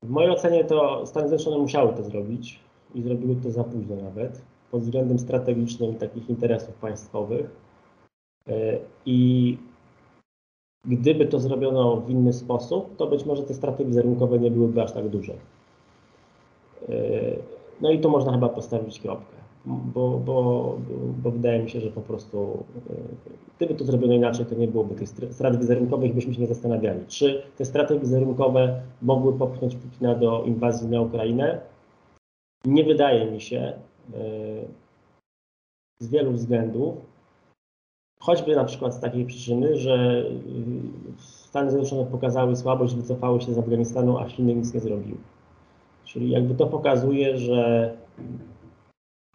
W 0.02 0.10
mojej 0.10 0.30
ocenie 0.30 0.64
to 0.64 1.06
Stany 1.06 1.28
Zjednoczone 1.28 1.58
musiały 1.58 1.94
to 1.94 2.02
zrobić 2.02 2.65
i 2.94 3.02
zrobiły 3.02 3.36
to 3.36 3.50
za 3.50 3.64
późno 3.64 3.96
nawet, 3.96 4.42
pod 4.70 4.82
względem 4.82 5.18
strategicznym 5.18 5.94
takich 5.94 6.30
interesów 6.30 6.74
państwowych. 6.74 7.50
Y, 8.48 8.78
I 9.06 9.58
Gdyby 10.86 11.26
to 11.26 11.40
zrobiono 11.40 11.96
w 11.96 12.10
inny 12.10 12.32
sposób, 12.32 12.96
to 12.96 13.06
być 13.06 13.24
może 13.24 13.42
te 13.42 13.54
straty 13.54 13.84
wizerunkowe 13.84 14.38
nie 14.38 14.50
byłyby 14.50 14.82
aż 14.82 14.92
tak 14.92 15.08
duże. 15.08 15.32
E, 16.88 16.92
no 17.80 17.90
i 17.90 18.00
tu 18.00 18.10
można 18.10 18.32
chyba 18.32 18.48
postawić 18.48 19.00
kropkę, 19.00 19.36
bo, 19.66 20.20
bo, 20.26 20.78
bo 21.22 21.30
wydaje 21.30 21.62
mi 21.62 21.70
się, 21.70 21.80
że 21.80 21.90
po 21.90 22.00
prostu 22.00 22.64
e, 22.90 22.94
gdyby 23.56 23.74
to 23.74 23.84
zrobiono 23.84 24.14
inaczej, 24.14 24.46
to 24.46 24.54
nie 24.54 24.68
byłoby 24.68 24.94
tych 24.94 25.08
strat 25.30 25.58
wizerunkowych, 25.58 26.14
byśmy 26.14 26.34
się 26.34 26.40
nie 26.40 26.46
zastanawiali. 26.46 27.00
Czy 27.06 27.42
te 27.56 27.64
straty 27.64 28.00
wizerunkowe 28.00 28.80
mogły 29.02 29.32
popchnąć 29.32 29.76
Putina 29.76 30.14
do 30.14 30.44
inwazji 30.44 30.88
na 30.88 31.00
Ukrainę? 31.00 31.60
Nie 32.66 32.84
wydaje 32.84 33.30
mi 33.30 33.40
się 33.40 33.58
e, 33.58 34.18
z 36.00 36.08
wielu 36.08 36.32
względów. 36.32 36.94
Choćby 38.20 38.56
na 38.56 38.64
przykład 38.64 38.94
z 38.94 39.00
takiej 39.00 39.26
przyczyny, 39.26 39.76
że 39.76 40.24
y, 40.26 41.22
Stany 41.22 41.70
Zjednoczone 41.70 42.10
pokazały 42.10 42.56
słabość, 42.56 42.94
wycofały 42.94 43.40
się 43.40 43.54
z 43.54 43.58
Afganistanu, 43.58 44.18
a 44.18 44.28
Chiny 44.28 44.54
nic 44.54 44.74
nie 44.74 44.80
zrobiły. 44.80 45.18
Czyli 46.04 46.30
jakby 46.30 46.54
to 46.54 46.66
pokazuje, 46.66 47.38
że 47.38 47.92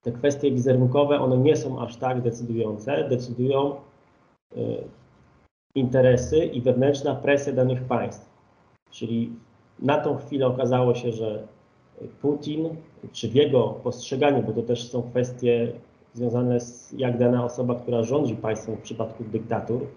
te 0.01 0.11
kwestie 0.11 0.51
wizerunkowe, 0.51 1.19
one 1.19 1.37
nie 1.37 1.55
są 1.55 1.81
aż 1.81 1.97
tak 1.97 2.21
decydujące, 2.21 3.09
decydują 3.09 3.75
y, 4.57 4.83
interesy 5.75 6.45
i 6.45 6.61
wewnętrzna 6.61 7.15
presja 7.15 7.53
danych 7.53 7.83
państw. 7.83 8.29
Czyli 8.91 9.33
na 9.79 9.97
tą 9.97 10.17
chwilę 10.17 10.47
okazało 10.47 10.95
się, 10.95 11.11
że 11.11 11.47
Putin, 12.21 12.69
czy 13.11 13.29
w 13.29 13.35
jego 13.35 13.67
postrzeganiu, 13.67 14.43
bo 14.43 14.53
to 14.53 14.61
też 14.61 14.89
są 14.89 15.03
kwestie 15.03 15.71
związane 16.13 16.59
z 16.59 16.93
jak 16.97 17.17
dana 17.17 17.45
osoba, 17.45 17.75
która 17.75 18.03
rządzi 18.03 18.35
państwem 18.35 18.75
w 18.75 18.81
przypadku 18.81 19.23
dyktatur, 19.23 19.87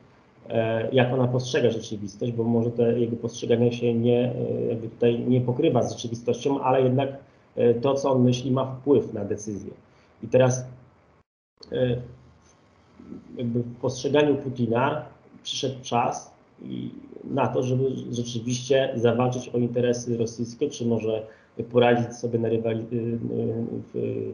e, 0.49 0.89
jak 0.93 1.13
ona 1.13 1.29
postrzega 1.29 1.71
rzeczywistość, 1.71 2.33
bo 2.33 2.45
może 2.45 2.71
to 2.71 2.87
jego 2.87 3.17
postrzeganie 3.17 3.73
się 3.73 3.95
nie, 3.95 4.33
e, 4.35 4.65
jakby 4.69 4.89
tutaj 4.89 5.19
nie 5.19 5.41
pokrywa 5.41 5.83
z 5.83 5.93
rzeczywistością, 5.93 6.61
ale 6.61 6.83
jednak 6.83 7.09
e, 7.57 7.75
to, 7.75 7.95
co 7.95 8.11
on 8.11 8.23
myśli, 8.23 8.51
ma 8.51 8.67
wpływ 8.67 9.13
na 9.13 9.25
decyzję. 9.25 9.71
I 10.23 10.29
teraz 10.29 10.65
jakby 13.37 13.61
w 13.61 13.77
postrzeganiu 13.77 14.37
Putina 14.37 15.05
przyszedł 15.43 15.75
czas 15.83 16.35
na 17.25 17.47
to, 17.47 17.63
żeby 17.63 17.85
rzeczywiście 18.11 18.93
zawalczyć 18.95 19.49
o 19.49 19.59
interesy 19.59 20.17
rosyjskie, 20.17 20.71
czy 20.71 20.87
może 20.87 21.27
poradzić 21.63 22.13
sobie 22.17 22.39
na 22.39 22.49
rywali, 22.49 22.81
y, 22.93 22.97
y, 22.97 24.33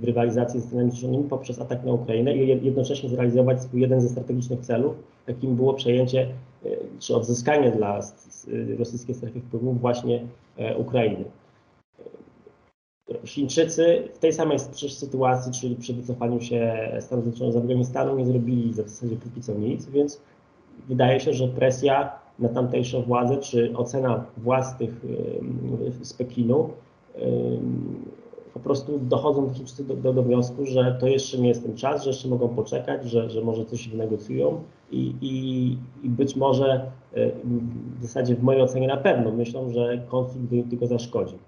w, 0.00 0.04
rywalizacji 0.04 0.60
z 0.60 0.64
Stanami 0.64 0.90
Zjednoczonymi 0.90 1.28
poprzez 1.28 1.60
atak 1.60 1.84
na 1.84 1.92
Ukrainę 1.92 2.36
i 2.36 2.64
jednocześnie 2.64 3.08
zrealizować 3.08 3.62
swój 3.62 3.80
jeden 3.80 4.00
ze 4.00 4.08
strategicznych 4.08 4.60
celów, 4.60 4.96
jakim 5.28 5.56
było 5.56 5.74
przejęcie 5.74 6.28
y, 6.66 6.78
czy 6.98 7.16
odzyskanie 7.16 7.70
dla 7.70 8.00
rosyjskiej 8.78 9.14
strefy 9.14 9.40
wpływów 9.40 9.80
właśnie 9.80 10.26
e, 10.56 10.76
Ukrainy. 10.76 11.24
Chińczycy 13.24 14.08
w 14.14 14.18
tej 14.18 14.32
samej 14.32 14.58
sytuacji, 14.88 15.52
czyli 15.52 15.76
przy 15.76 15.94
wycofaniu 15.94 16.40
się 16.40 16.90
Stanów 17.00 17.24
Zjednoczonych 17.24 17.54
z 17.54 17.56
Afganistanu, 17.56 18.16
nie 18.16 18.26
zrobili 18.26 18.72
w 18.72 18.74
zasadzie 18.74 19.16
póki 19.16 19.40
co 19.40 19.54
nic, 19.54 19.86
więc 19.86 20.20
wydaje 20.88 21.20
się, 21.20 21.32
że 21.32 21.48
presja 21.48 22.12
na 22.38 22.48
tamtejsze 22.48 23.02
władze, 23.02 23.36
czy 23.36 23.76
ocena 23.76 24.24
władz 24.36 24.76
tych 24.76 25.04
z 26.02 26.14
Pekinu, 26.14 26.70
po 28.54 28.60
prostu 28.60 28.98
dochodzą 28.98 29.52
do, 29.88 29.94
do, 29.94 30.12
do, 30.12 30.22
wniosku, 30.22 30.66
że 30.66 30.96
to 31.00 31.06
jeszcze 31.06 31.38
nie 31.38 31.48
jest 31.48 31.62
ten 31.62 31.76
czas, 31.76 32.04
że 32.04 32.10
jeszcze 32.10 32.28
mogą 32.28 32.48
poczekać, 32.48 33.04
że, 33.04 33.30
że 33.30 33.40
może 33.40 33.64
coś 33.64 33.88
wynegocjują 33.88 34.62
i, 34.90 35.14
i, 35.20 35.76
i 36.06 36.08
być 36.08 36.36
może 36.36 36.90
w 37.98 38.02
zasadzie 38.02 38.34
w 38.34 38.42
mojej 38.42 38.62
ocenie 38.62 38.86
na 38.86 38.96
pewno 38.96 39.32
myślą, 39.32 39.70
że 39.70 39.98
konflikt 40.08 40.52
im 40.52 40.68
tylko 40.68 40.86
zaszkodzi. 40.86 41.38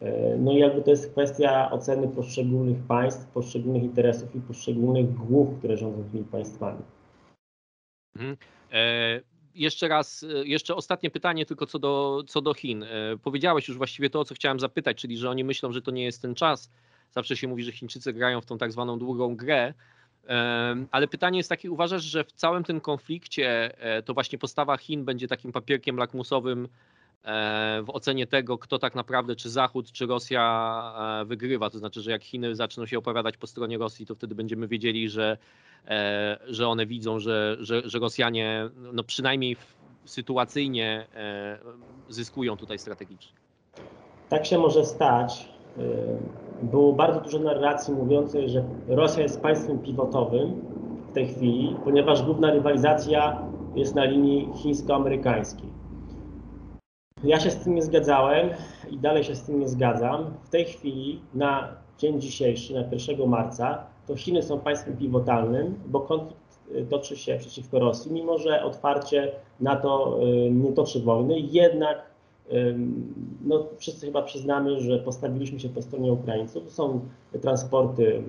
E, 0.00 0.36
no 0.36 0.52
i 0.52 0.58
jakby 0.58 0.82
to 0.82 0.90
jest 0.90 1.12
kwestia 1.12 1.70
oceny 1.70 2.08
poszczególnych 2.08 2.78
państw, 2.78 3.26
poszczególnych 3.26 3.82
interesów 3.82 4.36
i 4.36 4.40
poszczególnych 4.40 5.14
głów, 5.14 5.58
które 5.58 5.76
rządzą 5.76 6.04
tymi 6.12 6.24
państwami. 6.24 6.82
Mhm. 8.16 8.36
E, 8.72 9.20
jeszcze 9.56 9.88
raz, 9.88 10.22
e, 10.22 10.44
jeszcze 10.44 10.74
ostatnie 10.74 11.10
pytanie 11.10 11.46
tylko 11.46 11.66
co 11.66 11.78
do, 11.78 12.22
co 12.26 12.40
do 12.40 12.54
Chin. 12.54 12.82
E, 12.82 12.88
powiedziałeś 13.22 13.68
już 13.68 13.76
właściwie 13.76 14.10
to, 14.10 14.20
o 14.20 14.24
co 14.24 14.34
chciałem 14.34 14.60
zapytać, 14.60 14.96
czyli 14.96 15.18
że 15.18 15.30
oni 15.30 15.44
myślą, 15.44 15.72
że 15.72 15.82
to 15.82 15.90
nie 15.90 16.04
jest 16.04 16.22
ten 16.22 16.34
czas. 16.34 16.70
Zawsze 17.10 17.36
się 17.36 17.48
mówi, 17.48 17.64
że 17.64 17.72
Chińczycy 17.72 18.12
grają 18.12 18.40
w 18.40 18.46
tą 18.46 18.58
tak 18.58 18.72
zwaną 18.72 18.98
długą 18.98 19.36
grę. 19.36 19.74
Ale 20.90 21.08
pytanie 21.08 21.38
jest 21.38 21.48
takie, 21.48 21.70
uważasz, 21.70 22.02
że 22.02 22.24
w 22.24 22.32
całym 22.32 22.64
tym 22.64 22.80
konflikcie 22.80 23.76
to 24.04 24.14
właśnie 24.14 24.38
postawa 24.38 24.76
Chin 24.76 25.04
będzie 25.04 25.28
takim 25.28 25.52
papierkiem 25.52 25.96
lakmusowym 25.96 26.68
w 27.82 27.90
ocenie 27.90 28.26
tego, 28.26 28.58
kto 28.58 28.78
tak 28.78 28.94
naprawdę, 28.94 29.36
czy 29.36 29.50
Zachód, 29.50 29.92
czy 29.92 30.06
Rosja 30.06 30.94
wygrywa. 31.26 31.70
To 31.70 31.78
znaczy, 31.78 32.00
że 32.00 32.10
jak 32.10 32.24
Chiny 32.24 32.54
zaczną 32.54 32.86
się 32.86 32.98
opowiadać 32.98 33.36
po 33.36 33.46
stronie 33.46 33.78
Rosji, 33.78 34.06
to 34.06 34.14
wtedy 34.14 34.34
będziemy 34.34 34.68
wiedzieli, 34.68 35.08
że 35.08 35.36
E, 35.88 36.36
że 36.46 36.68
one 36.68 36.86
widzą, 36.86 37.18
że, 37.18 37.56
że, 37.60 37.82
że 37.84 37.98
Rosjanie 37.98 38.68
no 38.92 39.04
przynajmniej 39.04 39.56
sytuacyjnie 40.04 41.06
e, 41.14 41.58
zyskują 42.08 42.56
tutaj 42.56 42.78
strategicznie. 42.78 43.32
Tak 44.28 44.46
się 44.46 44.58
może 44.58 44.84
stać. 44.84 45.48
E, 45.78 45.82
było 46.62 46.92
bardzo 46.92 47.20
dużo 47.20 47.38
narracji 47.38 47.94
mówiącej, 47.94 48.48
że 48.48 48.64
Rosja 48.88 49.22
jest 49.22 49.40
państwem 49.40 49.78
pivotowym 49.78 50.60
w 51.10 51.12
tej 51.12 51.28
chwili, 51.28 51.76
ponieważ 51.84 52.22
główna 52.22 52.50
rywalizacja 52.50 53.42
jest 53.74 53.94
na 53.94 54.04
linii 54.04 54.48
chińsko-amerykańskiej. 54.62 55.68
Ja 57.24 57.40
się 57.40 57.50
z 57.50 57.56
tym 57.56 57.74
nie 57.74 57.82
zgadzałem 57.82 58.50
i 58.90 58.98
dalej 58.98 59.24
się 59.24 59.34
z 59.34 59.42
tym 59.42 59.60
nie 59.60 59.68
zgadzam. 59.68 60.34
W 60.44 60.48
tej 60.48 60.64
chwili, 60.64 61.20
na 61.34 61.68
dzień 61.98 62.20
dzisiejszy, 62.20 62.74
na 62.74 62.80
1 62.80 63.28
marca, 63.28 63.86
to 64.06 64.16
Chiny 64.16 64.42
są 64.42 64.60
państwem 64.60 64.96
pivotalnym, 64.96 65.74
bo 65.86 66.00
konflikt 66.00 66.46
toczy 66.90 67.16
się 67.16 67.36
przeciwko 67.38 67.78
Rosji, 67.78 68.12
mimo 68.12 68.38
że 68.38 68.64
otwarcie 68.64 69.32
NATO 69.60 70.18
nie 70.50 70.72
toczy 70.72 71.00
wojny, 71.00 71.40
jednak 71.40 72.02
no, 73.44 73.66
wszyscy 73.76 74.06
chyba 74.06 74.22
przyznamy, 74.22 74.80
że 74.80 74.98
postawiliśmy 74.98 75.60
się 75.60 75.68
po 75.68 75.82
stronie 75.82 76.12
Ukraińców. 76.12 76.70
Są 76.70 77.00
transporty 77.42 78.22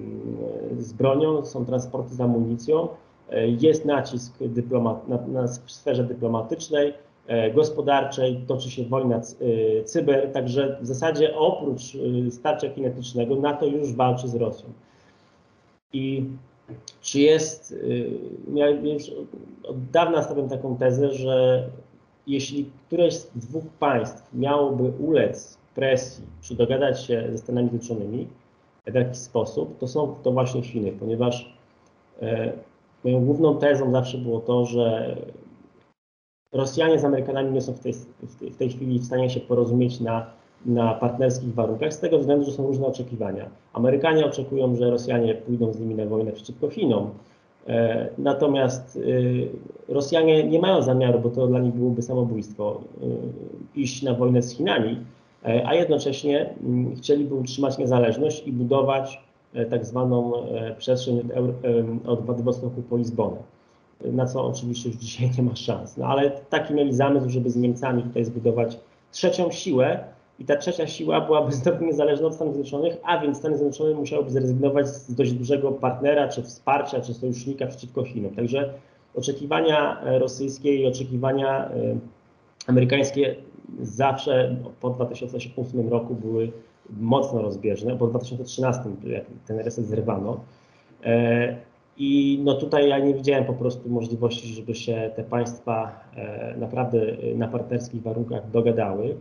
z 0.78 0.93
bronią, 0.93 1.45
są 1.45 1.65
transporty 1.65 2.15
z 2.15 2.21
amunicją, 2.21 2.88
e, 3.30 3.47
jest 3.47 3.86
nacisk 3.86 4.38
dyplomat, 4.41 5.08
na, 5.08 5.17
na 5.28 5.47
sferze 5.47 6.04
dyplomatycznej, 6.04 6.93
gospodarczej, 7.55 8.43
toczy 8.47 8.71
się 8.71 8.83
wojna 8.83 9.15
e, 9.15 9.83
cyber, 9.83 10.31
także 10.31 10.77
w 10.81 10.85
zasadzie 10.85 11.35
oprócz 11.35 11.81
starcia 12.29 12.69
kinetycznego 12.69 13.35
NATO 13.35 13.65
już 13.65 13.93
walczy 13.93 14.27
z 14.27 14.35
Rosją. 14.35 14.69
I 15.93 16.25
czy 17.01 17.19
jest, 17.19 17.75
ja 18.53 18.69
już 18.69 19.11
od 19.63 19.89
dawna 19.91 20.23
stawiam 20.23 20.49
taką 20.49 20.77
tezę, 20.77 21.13
że 21.13 21.63
jeśli 22.27 22.69
któreś 22.87 23.13
z 23.13 23.27
dwóch 23.35 23.63
państw 23.79 24.33
miałoby 24.33 24.83
ulec 24.83 25.57
presji, 25.75 26.25
czy 26.41 26.55
dogadać 26.55 27.03
się 27.03 27.27
ze 27.31 27.37
Stanami 27.37 27.69
Zjednoczonymi 27.69 28.27
w 28.87 28.93
jakiś 28.93 29.17
sposób, 29.17 29.77
to 29.79 29.87
są 29.87 30.15
to 30.23 30.31
właśnie 30.31 30.61
Chiny, 30.61 30.91
ponieważ 30.91 31.53
e, 32.21 32.53
moją 33.03 33.25
główną 33.25 33.57
tezą 33.57 33.91
zawsze 33.91 34.17
było 34.17 34.39
to, 34.39 34.65
że 34.65 35.15
Rosjanie 36.53 36.99
z 36.99 37.05
Amerykanami 37.05 37.51
nie 37.51 37.62
są 37.62 37.73
w 37.73 37.79
tej, 37.79 37.93
w 38.41 38.57
tej 38.57 38.69
chwili 38.69 38.99
w 38.99 39.05
stanie 39.05 39.29
się 39.29 39.39
porozumieć 39.39 39.99
na, 39.99 40.25
na 40.65 40.93
partnerskich 40.93 41.53
warunkach, 41.53 41.93
z 41.93 41.99
tego 41.99 42.19
względu, 42.19 42.45
że 42.45 42.51
są 42.51 42.67
różne 42.67 42.88
oczekiwania. 42.88 43.49
Amerykanie 43.73 44.25
oczekują, 44.25 44.75
że 44.75 44.89
Rosjanie 44.89 45.36
pójdą 45.36 45.73
z 45.73 45.79
nimi 45.79 45.95
na 45.95 46.05
wojnę 46.05 46.31
przeciwko 46.31 46.69
Chinom, 46.69 47.12
E, 47.67 48.10
natomiast 48.17 48.95
y, 48.95 49.49
Rosjanie 49.88 50.43
nie 50.43 50.60
mają 50.60 50.81
zamiaru, 50.81 51.19
bo 51.19 51.29
to 51.29 51.47
dla 51.47 51.60
nich 51.60 51.73
byłoby 51.73 52.01
samobójstwo, 52.01 52.81
y, 53.75 53.79
iść 53.79 54.03
na 54.03 54.13
wojnę 54.13 54.41
z 54.41 54.51
Chinami, 54.51 54.97
e, 55.45 55.67
a 55.67 55.75
jednocześnie 55.75 56.49
mm, 56.63 56.95
chcieliby 56.95 57.36
utrzymać 57.36 57.77
niezależność 57.77 58.47
i 58.47 58.51
budować 58.51 59.21
e, 59.53 59.65
tak 59.65 59.86
zwaną 59.86 60.33
przestrzeń 60.77 61.29
od 62.07 62.25
Władywostoku 62.25 62.81
po 62.89 62.97
Lizbonę, 62.97 63.38
na 64.05 64.25
co 64.25 64.45
oczywiście 64.45 64.89
już 64.89 64.97
dzisiaj 64.97 65.31
nie 65.38 65.43
ma 65.43 65.55
szans. 65.55 65.97
No 65.97 66.05
ale 66.05 66.31
taki 66.31 66.73
mieli 66.73 66.93
zamysł, 66.93 67.29
żeby 67.29 67.49
z 67.49 67.55
Niemcami 67.55 68.03
tutaj 68.03 68.25
zbudować 68.25 68.79
trzecią 69.12 69.51
siłę, 69.51 70.03
i 70.39 70.45
ta 70.45 70.55
trzecia 70.55 70.88
siła 70.88 71.21
byłaby 71.21 71.51
znowu 71.55 71.86
niezależna 71.86 72.27
od 72.27 72.36
Stanów 72.36 72.53
Zjednoczonych, 72.53 72.97
a 73.03 73.19
więc 73.19 73.38
Stany 73.38 73.57
Zjednoczone 73.57 73.93
musiałyby 73.93 74.29
zrezygnować 74.29 74.88
z 74.88 75.15
dość 75.15 75.31
dużego 75.31 75.71
partnera, 75.71 76.27
czy 76.27 76.43
wsparcia, 76.43 77.01
czy 77.01 77.13
sojusznika 77.13 77.67
przeciwko 77.67 78.03
Chinom. 78.03 78.36
Także 78.36 78.73
oczekiwania 79.15 80.01
e, 80.01 80.19
rosyjskie 80.19 80.75
i 80.75 80.88
oczekiwania 80.88 81.65
e, 81.65 81.71
amerykańskie 82.67 83.36
zawsze 83.81 84.55
po 84.81 84.89
2008 84.89 85.89
roku 85.89 86.15
były 86.15 86.51
mocno 86.99 87.41
rozbieżne, 87.41 87.95
bo 87.95 88.07
w 88.07 88.10
2013 88.10 88.83
jak 89.03 89.23
ten 89.47 89.60
reset 89.60 89.86
zrywano. 89.86 90.39
E, 91.97 92.03
I 92.03 92.39
no 92.43 92.53
tutaj 92.53 92.89
ja 92.89 92.99
nie 92.99 93.13
widziałem 93.13 93.45
po 93.45 93.53
prostu 93.53 93.89
możliwości, 93.89 94.47
żeby 94.47 94.75
się 94.75 95.12
te 95.15 95.23
państwa 95.23 95.99
naprawdę 96.57 97.17
na 97.36 97.47
partnerskich 97.47 98.01
warunkach 98.01 98.51
dogadały. 98.51 99.15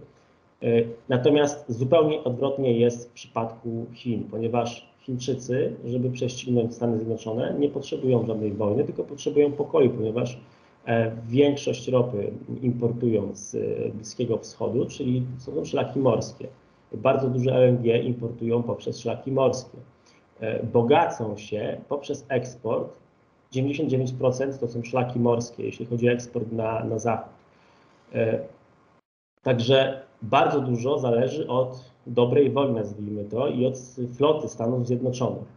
E, 0.63 0.67
natomiast 1.09 1.73
zupełnie 1.73 2.25
odwrotnie 2.25 2.79
jest 2.79 3.11
w 3.11 3.13
przypadku 3.13 3.87
Chin, 3.93 4.25
ponieważ 4.31 4.97
Chińczycy, 5.01 5.73
żeby 5.85 6.11
prześcignąć 6.11 6.75
Stany 6.75 6.97
Zjednoczone, 6.97 7.55
nie 7.59 7.69
potrzebują 7.69 8.27
żadnej 8.27 8.53
wojny, 8.53 8.85
tylko 8.85 9.05
potrzebują 9.05 9.53
pokoju, 9.53 9.91
ponieważ 9.91 10.41
e, 10.87 11.13
większość 11.29 11.89
ropy 11.89 12.31
importują 12.63 13.31
z 13.33 13.57
Bliskiego 13.95 14.39
Wschodu, 14.39 14.87
czyli 14.87 15.23
są 15.39 15.53
to 15.53 15.65
szlaki 15.65 15.99
morskie. 15.99 16.49
Bardzo 16.93 17.29
duże 17.29 17.51
LNG 17.51 18.05
importują 18.05 18.63
poprzez 18.63 19.01
szlaki 19.01 19.33
morskie. 19.33 19.79
E, 20.41 20.63
bogacą 20.63 21.37
się 21.37 21.81
poprzez 21.89 22.27
eksport. 22.29 22.99
99% 23.53 24.59
to 24.61 24.69
są 24.69 24.83
szlaki 24.83 25.21
morskie, 25.21 25.63
jeśli 25.63 25.87
chodzi 25.87 26.09
o 26.09 26.13
eksport 26.13 26.53
na, 26.53 26.85
na 26.85 26.99
zachód. 26.99 27.33
Także 29.43 30.03
bardzo 30.23 30.61
dużo 30.61 30.99
zależy 30.99 31.49
od 31.49 31.91
dobrej 32.07 32.51
woli, 32.51 32.73
nazwijmy 32.73 33.25
to, 33.25 33.49
i 33.49 33.67
od 33.67 33.79
floty 34.17 34.49
Stanów 34.49 34.87
Zjednoczonych. 34.87 35.57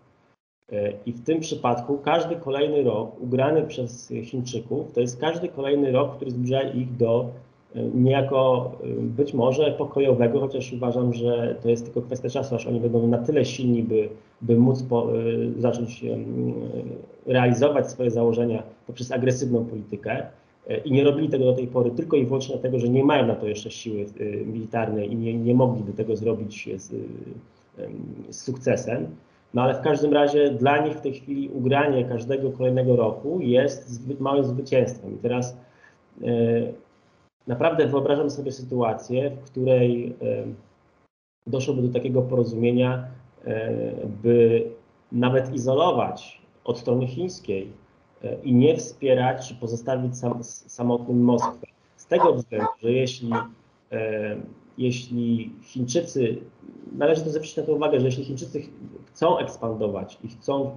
E, 0.72 0.94
I 1.06 1.12
w 1.12 1.24
tym 1.24 1.40
przypadku 1.40 1.98
każdy 1.98 2.36
kolejny 2.36 2.84
rok 2.84 3.22
ugrany 3.22 3.64
przez 3.64 4.14
Chińczyków 4.24 4.92
to 4.92 5.02
jest 5.02 5.20
każdy 5.20 5.48
kolejny 5.48 5.92
rok, 5.92 6.16
który 6.16 6.32
zbliża 6.32 6.62
ich 6.62 6.98
do 6.98 7.30
e, 7.76 7.82
niejako 7.84 8.72
e, 8.84 8.88
być 9.02 9.34
może 9.34 9.72
pokojowego, 9.72 10.40
chociaż 10.40 10.74
uważam, 10.74 11.14
że 11.14 11.56
to 11.64 11.70
jest 11.70 11.86
tylko 11.86 12.02
kwestia 12.02 12.30
czasu, 12.30 12.56
aż 12.56 12.68
oni 12.68 12.80
będą 12.80 13.08
na 13.08 13.18
tyle 13.18 13.46
silni, 13.46 13.84
by, 13.84 14.10
by 14.42 14.58
móc 14.58 14.84
po, 14.84 15.08
zacząć 15.58 16.06
realizować 17.26 17.92
swoje 17.92 18.12
założenia 18.12 18.64
poprzez 18.88 19.12
agresywną 19.12 19.66
politykę. 19.66 20.28
I 20.86 20.92
nie 20.92 21.04
robili 21.04 21.30
tego 21.30 21.46
do 21.46 21.54
tej 21.54 21.68
pory 21.68 21.92
tylko 21.92 22.18
i 22.18 22.26
wyłącznie 22.26 22.56
dlatego, 22.56 22.80
że 22.80 22.90
nie 22.90 23.04
mają 23.04 23.28
na 23.28 23.36
to 23.36 23.48
jeszcze 23.48 23.72
siły 23.72 24.06
militarnej 24.46 25.12
i 25.12 25.16
nie, 25.16 25.34
nie 25.34 25.54
mogliby 25.54 25.94
tego 25.94 26.16
zrobić 26.16 26.70
z, 26.78 26.92
z 28.30 28.42
sukcesem. 28.42 29.08
No 29.54 29.62
ale 29.62 29.74
w 29.74 29.82
każdym 29.82 30.14
razie 30.14 30.52
dla 30.52 30.86
nich 30.86 30.94
w 30.94 31.02
tej 31.02 31.14
chwili 31.14 31.50
ugranie 31.50 32.06
każdego 32.06 32.52
kolejnego 32.52 32.96
roku 32.96 33.40
jest 33.42 33.90
zwy, 33.90 34.16
małym 34.20 34.44
zwycięstwem. 34.44 35.16
I 35.16 35.18
teraz 35.18 35.58
naprawdę 37.48 37.88
wyobrażam 37.88 38.30
sobie 38.30 38.52
sytuację, 38.52 39.30
w 39.30 39.42
której 39.42 40.16
e, 40.22 40.44
doszłoby 41.48 41.82
do 41.82 41.94
takiego 41.94 42.22
porozumienia, 42.22 43.08
by 44.24 44.68
nawet 45.12 45.54
izolować 45.54 46.42
od 46.64 46.80
strony 46.80 47.08
chińskiej 47.08 47.72
E, 48.24 48.38
i 48.44 48.54
nie 48.54 48.78
wspierać 48.78 49.48
czy 49.48 49.56
pozostawić 49.56 50.18
sam, 50.18 50.44
samotnym 50.44 51.24
Moskwę. 51.24 51.68
Z 51.96 52.06
tego 52.06 52.34
względu, 52.34 52.68
że 52.84 52.92
jeśli, 52.92 53.32
e, 53.92 54.36
jeśli 54.78 55.54
Chińczycy, 55.62 56.38
należy 56.98 57.24
to 57.24 57.30
zwrócić 57.30 57.58
na 57.58 57.64
to 57.64 57.74
uwagę, 57.74 58.00
że 58.00 58.06
jeśli 58.06 58.24
Chińczycy 58.24 58.62
chcą 59.06 59.38
ekspandować 59.38 60.18
i 60.24 60.28
chcą 60.28 60.66
e, 60.66 60.70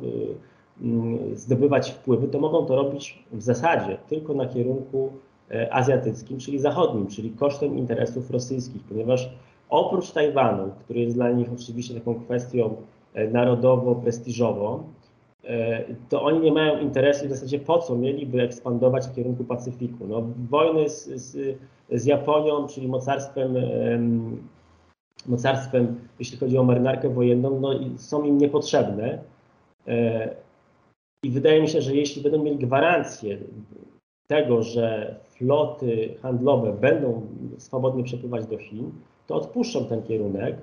mm, 0.84 1.36
zdobywać 1.36 1.90
wpływy, 1.90 2.28
to 2.28 2.40
mogą 2.40 2.66
to 2.66 2.76
robić 2.76 3.24
w 3.32 3.42
zasadzie 3.42 3.98
tylko 4.08 4.34
na 4.34 4.46
kierunku 4.46 5.12
e, 5.50 5.74
azjatyckim, 5.74 6.38
czyli 6.38 6.58
zachodnim, 6.58 7.06
czyli 7.06 7.30
kosztem 7.30 7.78
interesów 7.78 8.30
rosyjskich, 8.30 8.82
ponieważ 8.82 9.30
oprócz 9.72 10.10
Tajwanu, 10.10 10.70
który 10.84 11.00
jest 11.00 11.16
dla 11.16 11.30
nich 11.30 11.48
oczywiście 11.52 11.94
taką 11.94 12.14
kwestią 12.14 12.76
e, 13.14 13.28
narodowo-prestiżową, 13.28 14.82
E, 15.44 15.84
to 16.08 16.22
oni 16.22 16.40
nie 16.40 16.52
mają 16.52 16.78
interesu 16.78 17.26
w 17.26 17.30
zasadzie 17.30 17.58
po 17.58 17.78
co 17.78 17.96
mieliby 17.96 18.42
ekspandować 18.42 19.06
w 19.06 19.14
kierunku 19.14 19.44
Pacyfiku. 19.44 20.06
No, 20.06 20.22
wojny 20.50 20.88
z, 20.88 21.06
z, 21.06 21.58
z 21.90 22.04
Japonią, 22.04 22.66
czyli 22.66 22.88
mocarstwem, 22.88 23.54
mocarstwem, 25.26 26.00
jeśli 26.18 26.38
chodzi 26.38 26.58
o 26.58 26.64
marynarkę 26.64 27.08
wojenną, 27.08 27.60
no, 27.60 27.70
są 27.96 28.24
im 28.24 28.38
niepotrzebne. 28.38 29.18
E, 29.88 30.36
I 31.22 31.30
wydaje 31.30 31.62
mi 31.62 31.68
się, 31.68 31.82
że 31.82 31.94
jeśli 31.94 32.22
będą 32.22 32.42
mieli 32.42 32.58
gwarancję 32.58 33.38
tego, 34.26 34.62
że 34.62 35.16
floty 35.28 36.14
handlowe 36.22 36.72
będą 36.72 37.26
swobodnie 37.58 38.04
przepływać 38.04 38.46
do 38.46 38.58
Chin, 38.58 38.92
to 39.26 39.34
odpuszczą 39.34 39.84
ten 39.84 40.02
kierunek 40.02 40.56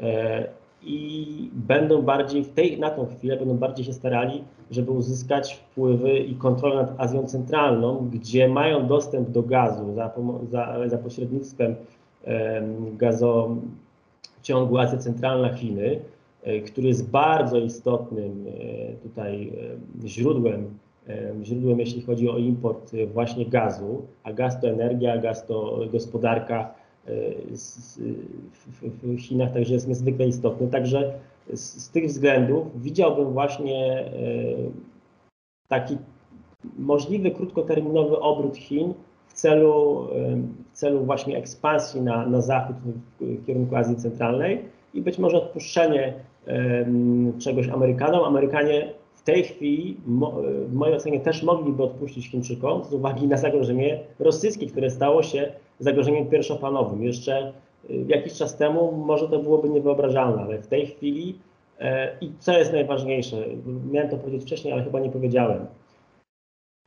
e, 0.00 0.48
i 0.82 1.50
będą 1.52 2.02
bardziej 2.02 2.44
w 2.44 2.52
tej, 2.52 2.80
na 2.80 2.90
tą 2.90 3.06
chwilę 3.06 3.36
będą 3.36 3.56
bardziej 3.56 3.84
się 3.84 3.92
starali, 3.92 4.44
żeby 4.70 4.90
uzyskać 4.90 5.54
wpływy 5.54 6.18
i 6.18 6.34
kontrolę 6.34 6.76
nad 6.76 7.00
Azją 7.00 7.26
Centralną, 7.26 8.08
gdzie 8.12 8.48
mają 8.48 8.86
dostęp 8.86 9.30
do 9.30 9.42
gazu 9.42 9.94
za, 9.94 10.10
za, 10.50 10.88
za 10.88 10.98
pośrednictwem 10.98 11.74
gazociągu 12.92 14.78
Azja 14.78 14.98
Centralna 14.98 15.52
Chiny, 15.52 16.00
e, 16.42 16.60
który 16.60 16.88
jest 16.88 17.10
bardzo 17.10 17.58
istotnym 17.58 18.46
e, 18.48 18.92
tutaj 18.92 19.52
źródłem, 20.04 20.78
źródłem, 21.42 21.80
jeśli 21.80 22.02
chodzi 22.02 22.28
o 22.28 22.38
import 22.38 22.92
właśnie 23.12 23.46
gazu, 23.46 24.02
a 24.22 24.32
gaz 24.32 24.60
to 24.60 24.68
energia, 24.68 25.18
gaz 25.18 25.46
to 25.46 25.80
gospodarka, 25.92 26.74
w 29.02 29.18
Chinach 29.18 29.52
także 29.52 29.74
jest 29.74 29.88
niezwykle 29.88 30.26
istotny. 30.26 30.68
Także 30.68 31.12
z, 31.52 31.60
z 31.60 31.90
tych 31.90 32.06
względów 32.06 32.82
widziałbym 32.82 33.32
właśnie 33.32 34.00
e, 34.00 34.10
taki 35.68 35.98
możliwy 36.78 37.30
krótkoterminowy 37.30 38.18
obrót 38.18 38.56
Chin 38.56 38.94
w 39.28 39.32
celu, 39.32 40.06
e, 40.12 40.36
w 40.72 40.76
celu 40.76 41.04
właśnie 41.04 41.38
ekspansji 41.38 42.00
na, 42.00 42.26
na 42.26 42.40
zachód 42.40 42.76
w 43.20 43.46
kierunku 43.46 43.76
Azji 43.76 43.96
Centralnej 43.96 44.62
i 44.94 45.02
być 45.02 45.18
może 45.18 45.36
odpuszczenie 45.36 46.14
czegoś 47.38 47.68
Amerykanom. 47.68 48.24
Amerykanie 48.24 48.92
w 49.14 49.22
tej 49.22 49.42
chwili, 49.42 49.96
w 50.66 50.74
mojej 50.74 50.96
ocenie, 50.96 51.20
też 51.20 51.42
mogliby 51.42 51.82
odpuścić 51.82 52.30
Chińczykom 52.30 52.84
z 52.84 52.92
uwagi 52.92 53.28
na 53.28 53.36
zagrożenie 53.36 54.00
rosyjskie, 54.18 54.66
które 54.66 54.90
stało 54.90 55.22
się 55.22 55.52
zagrożeniem 55.80 56.26
pierwszoplanowym. 56.26 57.02
Jeszcze 57.02 57.52
y, 57.90 58.04
jakiś 58.08 58.32
czas 58.34 58.56
temu 58.56 58.92
może 58.92 59.28
to 59.28 59.38
byłoby 59.38 59.68
niewyobrażalne, 59.68 60.42
ale 60.42 60.58
w 60.58 60.66
tej 60.66 60.86
chwili 60.86 61.38
e, 61.78 62.18
i 62.20 62.32
co 62.38 62.58
jest 62.58 62.72
najważniejsze, 62.72 63.36
miałem 63.90 64.10
to 64.10 64.16
powiedzieć 64.16 64.42
wcześniej, 64.42 64.72
ale 64.72 64.84
chyba 64.84 65.00
nie 65.00 65.10
powiedziałem. 65.10 65.66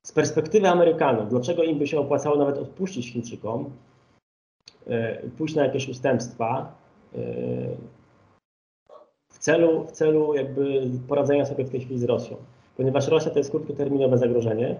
Z 0.03 0.11
perspektywy 0.11 0.67
Amerykanów, 0.67 1.29
dlaczego 1.29 1.63
im 1.63 1.79
by 1.79 1.87
się 1.87 1.99
opłacało 1.99 2.35
nawet 2.35 2.57
odpuścić 2.57 3.11
Chińczykom, 3.11 3.69
e, 4.87 5.29
pójść 5.29 5.55
na 5.55 5.63
jakieś 5.63 5.89
ustępstwa, 5.89 6.75
e, 7.15 7.19
w 9.29 9.39
celu, 9.39 9.85
w 9.85 9.91
celu 9.91 10.33
jakby 10.33 10.81
poradzenia 11.07 11.45
sobie 11.45 11.65
w 11.65 11.69
tej 11.69 11.79
chwili 11.79 11.99
z 11.99 12.03
Rosją. 12.03 12.37
Ponieważ 12.77 13.07
Rosja 13.07 13.31
to 13.31 13.37
jest 13.37 13.51
krótkoterminowe 13.51 14.17
zagrożenie 14.17 14.75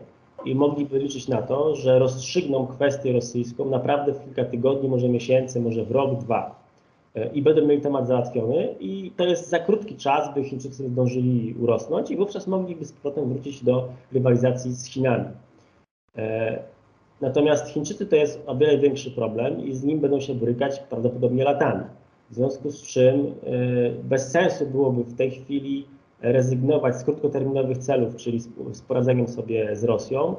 i 0.46 0.56
mogliby 0.56 1.00
liczyć 1.00 1.28
na 1.28 1.42
to, 1.42 1.76
że 1.76 2.00
rozstrzygną 2.00 2.68
kwestię 2.68 3.14
rosyjską 3.14 3.70
naprawdę 3.70 4.14
w 4.14 4.24
kilka 4.24 4.46
tygodni, 4.46 4.90
może 4.90 5.10
miesięcy, 5.10 5.62
może 5.62 5.84
w 5.84 5.92
rok, 5.92 6.20
dwa. 6.20 6.56
E, 7.16 7.30
I 7.34 7.42
będą 7.42 7.66
mieli 7.66 7.82
temat 7.82 8.08
załatwiony 8.08 8.76
i 8.80 9.12
to 9.18 9.26
jest 9.26 9.50
za 9.50 9.60
krótki 9.60 9.96
czas, 9.96 10.34
by 10.36 10.44
Chińczycy 10.44 10.90
zdążyli 10.90 11.56
urosnąć 11.60 12.12
i 12.12 12.16
wówczas 12.16 12.48
mogliby 12.48 12.86
z 12.86 12.92
powrotem 12.92 13.30
wrócić 13.30 13.64
do 13.64 13.90
rywalizacji 14.12 14.72
z 14.72 14.86
Chinami. 14.86 15.26
E, 16.18 16.60
natomiast 17.22 17.68
Chińczycy 17.68 18.06
to 18.06 18.16
jest 18.16 18.44
o 18.46 18.56
wiele 18.56 18.78
większy 18.78 19.12
problem 19.12 19.66
i 19.66 19.74
z 19.74 19.84
nim 19.84 20.00
będą 20.00 20.20
się 20.20 20.34
borykać 20.34 20.80
prawdopodobnie 20.80 21.44
latami. 21.44 21.84
W 22.30 22.36
związku 22.36 22.72
z 22.72 22.84
czym 22.84 23.16
e, 23.16 23.32
bez 24.04 24.32
sensu 24.32 24.66
byłoby 24.66 25.04
w 25.04 25.18
tej 25.18 25.32
chwili 25.32 25.86
rezygnować 26.22 26.96
z 26.96 27.04
krótkoterminowych 27.04 27.78
celów, 27.78 28.16
czyli 28.16 28.40
z 28.72 28.82
poradzeniem 28.82 29.28
sobie 29.28 29.76
z 29.76 29.84
Rosją 29.84 30.36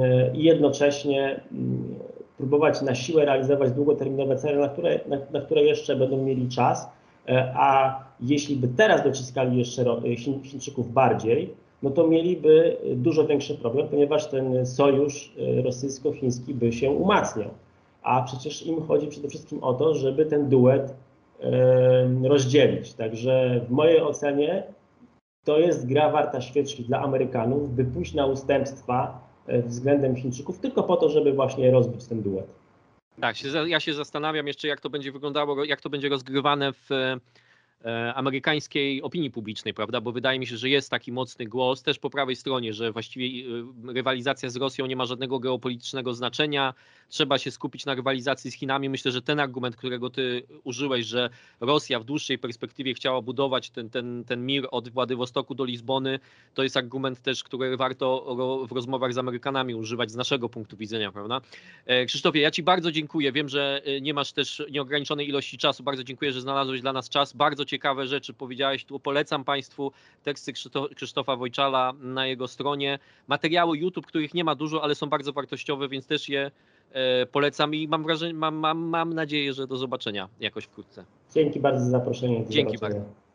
e, 0.00 0.36
i 0.36 0.42
jednocześnie 0.42 1.40
próbować 2.36 2.82
na 2.82 2.94
siłę 2.94 3.24
realizować 3.24 3.72
długoterminowe 3.72 4.36
cele, 4.36 4.58
na 4.58 4.68
które, 4.68 5.00
na, 5.08 5.16
na 5.32 5.40
które 5.40 5.62
jeszcze 5.62 5.96
będą 5.96 6.24
mieli 6.24 6.48
czas, 6.48 6.88
e, 7.28 7.52
a 7.56 7.98
jeśli 8.20 8.56
by 8.56 8.68
teraz 8.68 9.04
dociskali 9.04 9.58
jeszcze 9.58 9.84
Chińczyków 10.42 10.92
bardziej, 10.92 11.54
no 11.82 11.90
to 11.90 12.06
mieliby 12.06 12.76
dużo 12.96 13.26
większy 13.26 13.54
problem, 13.54 13.88
ponieważ 13.88 14.26
ten 14.26 14.66
sojusz 14.66 15.32
rosyjsko-chiński 15.64 16.54
by 16.54 16.72
się 16.72 16.90
umacniał. 16.90 17.50
A 18.02 18.22
przecież 18.22 18.66
im 18.66 18.82
chodzi 18.82 19.06
przede 19.06 19.28
wszystkim 19.28 19.64
o 19.64 19.74
to, 19.74 19.94
żeby 19.94 20.26
ten 20.26 20.48
duet 20.48 20.94
rozdzielić. 22.22 22.94
Także 22.94 23.60
w 23.68 23.70
mojej 23.70 24.00
ocenie 24.00 24.62
to 25.48 25.58
jest 25.58 25.86
gra 25.86 26.10
warta 26.10 26.40
świeczki 26.40 26.84
dla 26.84 27.00
Amerykanów, 27.00 27.74
by 27.74 27.84
pójść 27.84 28.14
na 28.14 28.26
ustępstwa 28.26 29.20
e, 29.46 29.62
względem 29.62 30.16
Chińczyków, 30.16 30.58
tylko 30.58 30.82
po 30.82 30.96
to, 30.96 31.08
żeby 31.08 31.32
właśnie 31.32 31.70
rozbić 31.70 32.04
ten 32.04 32.22
duet. 32.22 32.46
Tak, 33.20 33.36
ja 33.66 33.80
się 33.80 33.94
zastanawiam 33.94 34.46
jeszcze, 34.46 34.68
jak 34.68 34.80
to 34.80 34.90
będzie 34.90 35.12
wyglądało, 35.12 35.64
jak 35.64 35.80
to 35.80 35.90
będzie 35.90 36.08
rozgrywane 36.08 36.72
w 36.72 36.92
E, 36.92 37.20
amerykańskiej 38.14 39.02
opinii 39.02 39.30
publicznej, 39.30 39.74
prawda? 39.74 40.00
Bo 40.00 40.12
wydaje 40.12 40.38
mi 40.38 40.46
się, 40.46 40.56
że 40.56 40.68
jest 40.68 40.90
taki 40.90 41.12
mocny 41.12 41.46
głos 41.46 41.82
też 41.82 41.98
po 41.98 42.10
prawej 42.10 42.36
stronie, 42.36 42.72
że 42.72 42.92
właściwie 42.92 43.26
e, 43.26 43.92
rywalizacja 43.92 44.50
z 44.50 44.56
Rosją 44.56 44.86
nie 44.86 44.96
ma 44.96 45.06
żadnego 45.06 45.38
geopolitycznego 45.38 46.14
znaczenia. 46.14 46.74
Trzeba 47.08 47.38
się 47.38 47.50
skupić 47.50 47.86
na 47.86 47.94
rywalizacji 47.94 48.50
z 48.50 48.54
Chinami. 48.54 48.88
Myślę, 48.88 49.12
że 49.12 49.22
ten 49.22 49.40
argument, 49.40 49.76
którego 49.76 50.10
ty 50.10 50.42
użyłeś, 50.64 51.06
że 51.06 51.30
Rosja 51.60 52.00
w 52.00 52.04
dłuższej 52.04 52.38
perspektywie 52.38 52.94
chciała 52.94 53.22
budować 53.22 53.70
ten, 53.70 53.90
ten, 53.90 54.24
ten 54.24 54.46
mir 54.46 54.68
od 54.70 54.88
Władywostoku 54.88 55.54
do 55.54 55.64
Lizbony, 55.64 56.18
to 56.54 56.62
jest 56.62 56.76
argument 56.76 57.22
też, 57.22 57.44
który 57.44 57.76
warto 57.76 58.36
w 58.68 58.72
rozmowach 58.72 59.14
z 59.14 59.18
Amerykanami 59.18 59.74
używać 59.74 60.10
z 60.10 60.16
naszego 60.16 60.48
punktu 60.48 60.76
widzenia, 60.76 61.12
prawda? 61.12 61.40
E, 61.86 62.06
Krzysztofie, 62.06 62.40
ja 62.40 62.50
ci 62.50 62.62
bardzo 62.62 62.92
dziękuję. 62.92 63.32
Wiem, 63.32 63.48
że 63.48 63.82
nie 64.00 64.14
masz 64.14 64.32
też 64.32 64.62
nieograniczonej 64.70 65.28
ilości 65.28 65.58
czasu. 65.58 65.82
Bardzo 65.82 66.04
dziękuję, 66.04 66.32
że 66.32 66.40
znalazłeś 66.40 66.80
dla 66.80 66.92
nas 66.92 67.08
czas. 67.08 67.32
Bardzo 67.32 67.64
ciekawe 67.68 68.06
rzeczy 68.06 68.34
powiedziałeś 68.34 68.84
tu. 68.84 69.00
Polecam 69.00 69.44
Państwu 69.44 69.92
teksty 70.22 70.52
Krzysztofa 70.94 71.36
Wojczala 71.36 71.92
na 72.00 72.26
jego 72.26 72.48
stronie. 72.48 72.98
Materiały 73.28 73.78
YouTube, 73.78 74.06
których 74.06 74.34
nie 74.34 74.44
ma 74.44 74.54
dużo, 74.54 74.82
ale 74.82 74.94
są 74.94 75.06
bardzo 75.06 75.32
wartościowe, 75.32 75.88
więc 75.88 76.06
też 76.06 76.28
je 76.28 76.50
e, 76.92 77.26
polecam 77.26 77.74
i 77.74 77.88
mam 77.88 78.02
wrażenie, 78.02 78.34
mam, 78.34 78.54
mam, 78.54 78.78
mam 78.78 79.14
nadzieję, 79.14 79.52
że 79.52 79.66
do 79.66 79.76
zobaczenia 79.76 80.28
jakoś 80.40 80.64
wkrótce. 80.64 81.04
Dzięki 81.34 81.60
bardzo 81.60 81.84
za 81.84 81.90
zaproszenie. 81.90 82.44
Dzięki 82.48 82.78
bardzo. 82.78 83.27